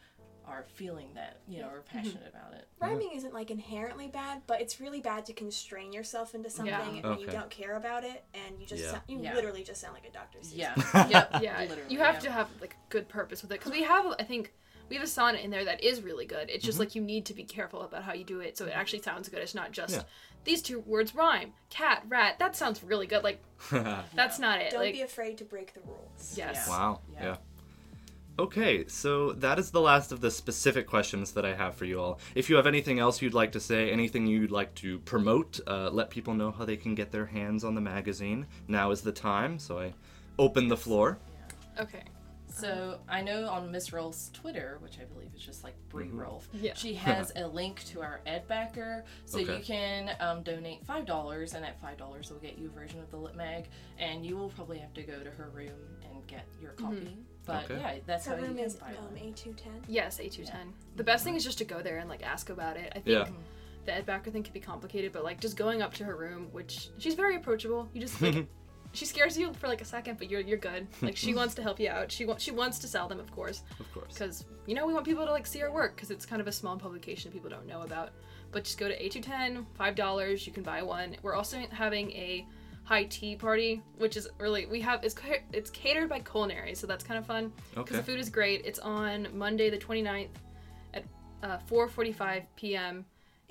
are 0.48 0.66
feeling 0.74 1.10
that, 1.14 1.38
you 1.48 1.60
know, 1.62 1.68
or 1.68 1.82
mm-hmm. 1.82 2.00
passionate 2.00 2.28
about 2.28 2.56
it. 2.56 2.68
Rhyming 2.82 3.12
isn't 3.14 3.32
like 3.32 3.52
inherently 3.52 4.08
bad, 4.08 4.42
but 4.48 4.60
it's 4.60 4.82
really 4.82 5.02
bad 5.02 5.28
to 5.28 5.34
constrain 5.34 5.94
yourself 5.94 6.34
into 6.34 6.50
something 6.50 6.74
Yeah. 6.74 7.12
and 7.12 7.22
you 7.22 7.28
don't 7.28 7.52
care 7.52 7.76
about 7.76 8.04
it 8.04 8.24
and 8.34 8.60
you 8.60 8.66
just 8.66 8.82
Yeah. 8.84 8.90
sound, 8.90 9.04
you 9.08 9.20
Yeah. 9.20 9.36
literally 9.36 9.64
just 9.64 9.82
sound 9.82 9.94
like 9.94 10.08
a 10.08 10.12
Dr. 10.12 10.40
Seuss. 10.40 10.56
Yeah. 10.56 11.08
Yep. 11.08 11.30
Yeah. 11.44 11.60
Literally, 11.60 11.94
you 11.94 12.00
have 12.00 12.16
yeah. 12.16 12.22
to 12.22 12.32
have 12.32 12.50
like 12.60 12.76
good 12.90 13.08
purpose 13.08 13.44
with 13.44 13.52
it 13.52 13.60
because 13.60 13.72
we 13.72 13.84
have 13.94 14.16
I 14.18 14.24
think 14.24 14.52
we 14.92 14.96
have 14.98 15.06
a 15.06 15.08
sonnet 15.08 15.42
in 15.42 15.50
there 15.50 15.66
that 15.66 15.84
is 15.84 16.02
really 16.02 16.26
good. 16.26 16.50
It's 16.50 16.66
just 16.66 16.78
like 16.78 16.96
you 16.96 17.02
need 17.02 17.26
to 17.28 17.34
be 17.34 17.44
careful 17.44 17.82
about 17.82 18.04
how 18.04 18.14
you 18.14 18.24
do 18.26 18.42
it 18.42 18.58
so 18.58 18.66
it 18.66 18.74
actually 18.76 19.02
sounds 19.02 19.30
good. 19.30 19.40
It's 19.40 19.56
not 19.56 19.72
just 19.72 19.96
Yeah. 19.96 20.04
these 20.44 20.62
two 20.62 20.82
words 20.82 21.16
rhyme. 21.16 21.54
Cat, 21.70 22.04
rat. 22.10 22.38
That 22.40 22.56
sounds 22.58 22.84
really 22.84 23.08
good. 23.08 23.24
Like 23.24 23.42
that's 23.72 24.38
not 24.38 24.60
it. 24.62 24.72
Don't 24.72 24.82
like 24.82 24.94
be 24.94 25.02
afraid 25.02 25.38
to 25.38 25.46
break 25.46 25.74
the 25.74 25.80
rules. 25.88 26.34
yes. 26.38 26.68
Wow. 26.68 27.00
Yeah. 27.14 27.24
Yeah. 27.24 27.38
Okay, 28.40 28.88
so 28.88 29.34
that 29.34 29.60
is 29.60 29.72
the 29.72 29.82
last 29.82 30.12
of 30.12 30.20
the 30.22 30.32
specific 30.32 30.88
questions 30.88 31.32
that 31.34 31.46
I 31.46 31.54
have 31.54 31.76
for 31.76 31.86
you 31.86 32.00
all. 32.02 32.20
If 32.34 32.50
you 32.50 32.56
have 32.56 32.66
anything 32.66 32.98
else 33.00 33.22
you'd 33.22 33.34
like 33.34 33.52
to 33.52 33.60
say, 33.60 33.92
anything 33.92 34.26
you'd 34.26 34.52
like 34.52 34.74
to 34.76 35.00
promote, 35.00 35.60
uh, 35.68 35.90
let 35.92 36.10
people 36.10 36.34
know 36.34 36.50
how 36.52 36.66
they 36.66 36.78
can 36.78 36.96
get 36.96 37.12
their 37.12 37.26
hands 37.26 37.64
on 37.64 37.76
the 37.76 37.82
magazine. 37.82 38.48
Now 38.68 38.92
is 38.92 39.02
the 39.02 39.12
time, 39.12 39.60
so 39.60 39.80
I 39.80 39.94
open 40.40 40.68
the 40.70 40.78
floor. 40.78 41.20
Okay. 41.80 42.04
So 42.54 43.00
I 43.10 43.22
know 43.22 43.48
on 43.48 43.72
Miss 43.72 43.92
Rolfe's 43.94 44.30
Twitter, 44.34 44.78
which 44.82 44.98
I 45.00 45.06
believe 45.06 45.30
is 45.36 45.42
just 45.42 45.64
like 45.64 45.76
Brie 45.90 46.10
Rolf, 46.10 46.48
Yeah. 46.54 46.74
she 46.76 46.94
has 46.96 47.32
a 47.36 47.48
link 47.48 47.84
to 47.86 48.02
our 48.02 48.22
Ed 48.26 48.48
Backer, 48.48 49.04
so 49.26 49.40
Okay. 49.40 49.58
you 49.58 49.64
can 49.64 50.12
um, 50.20 50.44
donate 50.44 50.86
five 50.86 51.06
dollars, 51.06 51.54
and 51.54 51.66
at 51.66 51.80
five 51.82 51.98
dollars 51.98 52.30
we'll 52.30 52.40
get 52.40 52.58
you 52.58 52.68
a 52.68 52.80
version 52.80 53.00
of 53.00 53.10
the 53.12 53.18
Lit 53.18 53.36
Mag, 53.36 53.68
and 54.00 54.26
you 54.26 54.36
will 54.38 54.50
probably 54.50 54.78
have 54.80 54.94
to 54.94 55.04
go 55.04 55.20
to 55.24 55.32
her 55.32 55.50
room 55.54 55.72
and 56.04 56.26
get 56.28 56.46
your 56.62 56.72
copy. 56.72 57.18
But 57.46 57.66
Okay. 57.66 57.78
yeah, 57.80 57.94
that's 58.06 58.26
Her 58.28 58.36
how 58.36 58.42
you 58.42 58.48
room 58.48 58.58
can 58.58 58.66
is 58.66 58.76
buy 58.76 58.90
um. 58.90 59.16
A210. 59.16 59.56
Yes, 59.88 60.20
A210. 60.20 60.52
The 60.96 61.04
best 61.04 61.24
thing 61.24 61.36
is 61.36 61.44
just 61.44 61.58
to 61.58 61.66
go 61.66 61.82
there 61.82 61.98
and 61.98 62.08
like 62.10 62.22
ask 62.24 62.50
about 62.50 62.78
it. 62.78 62.92
I 62.96 63.00
think 63.00 63.08
Yeah. 63.08 63.28
the 63.86 63.96
Ed 63.96 64.06
Backer 64.06 64.30
thing 64.30 64.44
can 64.44 64.54
be 64.54 64.60
complicated, 64.60 65.12
but 65.12 65.24
like 65.24 65.40
just 65.42 65.58
going 65.58 65.82
up 65.82 65.94
to 65.96 66.04
her 66.04 66.16
room, 66.16 66.50
which 66.52 66.90
she's 67.00 67.16
very 67.16 67.36
approachable. 67.38 67.90
You 67.94 68.02
just 68.02 68.22
like 68.22 68.46
she 68.94 69.06
scares 69.06 69.38
you 69.38 69.54
for 69.54 69.68
like 69.68 69.82
a 69.82 69.86
second, 69.86 70.18
but 70.18 70.30
you're 70.30 70.42
you're 70.42 70.58
good. 70.58 70.88
Like 71.02 71.16
she 71.18 71.34
wants 71.40 71.56
to 71.56 71.62
help 71.64 71.80
you 71.80 71.90
out. 71.90 72.12
She 72.12 72.26
wants 72.26 72.44
she 72.44 72.52
wants 72.52 72.80
to 72.80 72.88
sell 72.88 73.08
them, 73.08 73.20
of 73.20 73.32
course, 73.32 73.64
Of 73.80 73.92
course. 73.94 74.14
because 74.14 74.46
you 74.66 74.76
know 74.76 74.86
we 74.86 74.94
want 74.94 75.06
people 75.06 75.26
to 75.26 75.32
like 75.32 75.48
see 75.48 75.62
our 75.62 75.72
work 75.72 75.96
because 75.96 76.12
it's 76.12 76.26
kind 76.26 76.42
of 76.42 76.48
a 76.48 76.52
small 76.52 76.78
publication 76.78 77.32
people 77.32 77.50
don't 77.50 77.68
know 77.68 77.82
about. 77.82 78.10
But 78.52 78.66
just 78.66 78.78
go 78.78 78.88
to 78.90 78.98
A210, 79.02 79.66
five 79.76 79.96
dollars. 79.96 80.46
You 80.46 80.52
can 80.54 80.64
buy 80.64 80.82
one. 80.84 81.16
We're 81.22 81.36
also 81.36 81.58
having 81.72 82.12
a 82.12 82.46
high 82.84 83.04
tea 83.06 83.36
party, 83.36 83.82
which 83.98 84.18
is 84.18 84.28
really 84.40 84.66
we 84.66 84.82
have 84.82 85.04
it's 85.04 85.16
it's 85.54 85.70
catered 85.70 86.10
by 86.10 86.20
culinary, 86.20 86.76
so 86.76 86.86
that's 86.88 87.04
kind 87.04 87.18
of 87.18 87.26
fun 87.26 87.54
because 87.70 87.84
Okay. 87.92 87.96
the 87.98 88.04
food 88.04 88.20
is 88.20 88.30
great. 88.30 88.66
It's 88.66 88.80
on 88.80 89.28
Monday 89.34 89.70
the 89.70 89.78
29th 89.78 90.28
at 90.94 91.06
uh, 91.44 91.60
4:45 91.70 92.44
p.m. 92.58 93.06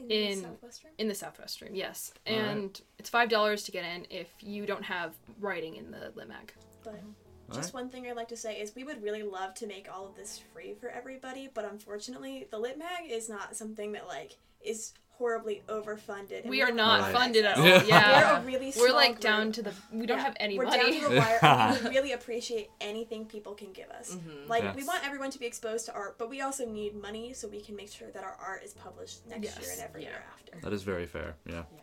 In, 0.09 0.11
In- 0.11 0.37
the 0.43 0.43
Southwest 0.49 0.85
room? 0.85 0.93
in 0.99 1.09
the 1.09 1.15
Southwest 1.15 1.61
Room. 1.61 1.71
Yes, 1.75 2.13
All 2.27 2.35
right. 2.37 2.43
and 2.43 2.81
it's 2.99 3.11
five 3.11 3.29
dollars 3.29 3.63
to 3.65 3.73
get 3.73 3.85
in 3.85 4.07
if 4.11 4.29
you 4.41 4.67
don't 4.67 4.85
have 4.85 5.15
writing 5.41 5.77
in 5.77 5.91
the 5.91 6.13
lit 6.15 6.29
mag. 6.29 6.53
But 6.83 6.95
mm-hmm. 6.97 7.09
All 7.51 7.57
just 7.57 7.75
right. 7.75 7.83
one 7.83 7.91
thing 7.91 8.07
I'd 8.07 8.15
like 8.17 8.29
to 8.29 8.37
say 8.37 8.61
is 8.61 8.75
we 8.77 8.85
would 8.85 9.03
really 9.03 9.25
love 9.25 9.55
to 9.55 9.67
make 9.67 9.89
all 9.93 10.07
of 10.07 10.15
this 10.15 10.41
free 10.53 10.75
for 10.75 10.89
everybody, 10.89 11.49
but 11.53 11.65
unfortunately, 11.65 12.47
the 12.51 12.59
Lit 12.59 12.79
Mag 12.79 13.11
is 13.11 13.29
not 13.29 13.57
something 13.57 13.91
that 13.93 14.07
like 14.07 14.37
is 14.65 14.93
horribly 15.21 15.63
overfunded. 15.69 16.41
and 16.41 16.51
We 16.51 16.63
are 16.63 16.69
don't 16.73 16.79
Right. 16.79 17.13
funded 17.15 17.45
at 17.45 17.59
all. 17.59 17.65
Yeah. 17.65 17.85
Yeah, 17.85 18.33
We're 18.33 18.39
a 18.41 18.45
really 18.47 18.67
we're 18.67 18.89
small 18.89 18.95
like 18.95 19.21
down 19.21 19.53
to 19.53 19.63
the 19.63 19.73
we 19.93 20.07
don't 20.07 20.17
Yeah, 20.19 20.25
have 20.25 20.37
any 20.41 20.59
We're 20.59 20.65
money. 20.65 20.79
down 21.01 21.03
to 21.03 21.15
the 21.15 21.21
wire. 21.21 21.39
and 21.43 21.85
we 21.85 21.91
really 21.97 22.13
appreciate 22.13 22.71
anything 22.81 23.27
people 23.27 23.53
can 23.55 23.73
give 23.73 23.91
us. 23.91 24.15
Mm-hmm. 24.15 24.49
Like 24.49 24.75
we 24.75 24.83
want 24.85 25.05
everyone 25.07 25.31
to 25.31 25.39
be 25.39 25.47
exposed 25.47 25.85
to 25.87 25.93
art, 25.93 26.17
but 26.19 26.31
we 26.31 26.41
also 26.41 26.65
need 26.67 26.95
money 27.01 27.33
so 27.35 27.47
we 27.49 27.61
can 27.61 27.77
make 27.77 27.91
sure 27.93 28.11
that 28.11 28.25
our 28.25 28.37
art 28.45 28.63
is 28.65 28.73
published 28.73 29.27
next 29.29 29.61
year 29.61 29.71
and 29.73 29.81
every 29.83 30.03
Yeah. 30.05 30.09
year 30.09 30.25
after. 30.33 30.59
That 30.63 30.73
is 30.73 30.83
very 30.83 31.07
fair. 31.07 31.37
Yeah. 31.47 31.55
Yeah. 31.75 31.81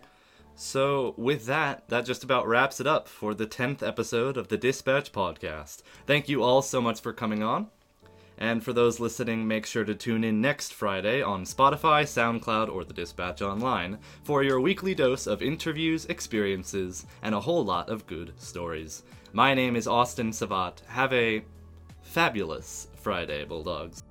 So, 0.60 1.13
with 1.17 1.46
that, 1.46 1.88
that 1.89 2.03
just 2.06 2.24
about 2.24 2.48
wraps 2.48 2.79
it 2.79 2.88
up 2.88 3.08
for 3.08 3.36
the 3.36 3.46
10th 3.46 3.84
episode 3.84 4.38
of 4.38 4.48
the 4.48 4.58
Dispatch 4.58 5.12
podcast. 5.12 5.84
Thank 6.08 6.27
you 6.27 6.41
all 6.41 6.63
so 6.63 6.82
much 6.82 7.00
for 7.00 7.13
coming 7.13 7.44
on. 7.44 7.67
And 8.38 8.63
for 8.63 8.72
those 8.72 9.00
listening, 9.00 9.48
make 9.48 9.65
sure 9.65 9.84
to 9.84 9.96
tune 9.96 10.24
in 10.24 10.41
next 10.41 10.74
Friday 10.74 11.22
on 11.22 11.44
Spotify, 11.44 12.03
SoundCloud, 12.03 12.70
or 12.70 12.84
the 12.84 12.94
Dispatch 12.94 13.41
Online 13.41 13.98
for 14.24 14.44
your 14.44 14.60
weekly 14.60 14.94
dose 14.94 15.25
of 15.25 15.41
interviews, 15.41 16.06
experiences, 16.06 17.06
and 17.24 17.34
a 17.34 17.39
whole 17.39 17.65
lot 17.65 17.89
of 17.89 18.06
good 18.06 18.34
stories. 18.38 19.03
My 19.34 19.53
name 19.53 19.75
is 19.75 19.88
Austin 19.88 20.32
Civatte. 20.32 20.86
Have 20.88 21.13
a 21.13 21.44
fabulous 22.03 22.88
Friday, 22.96 23.44
Bulldogs. 23.44 24.03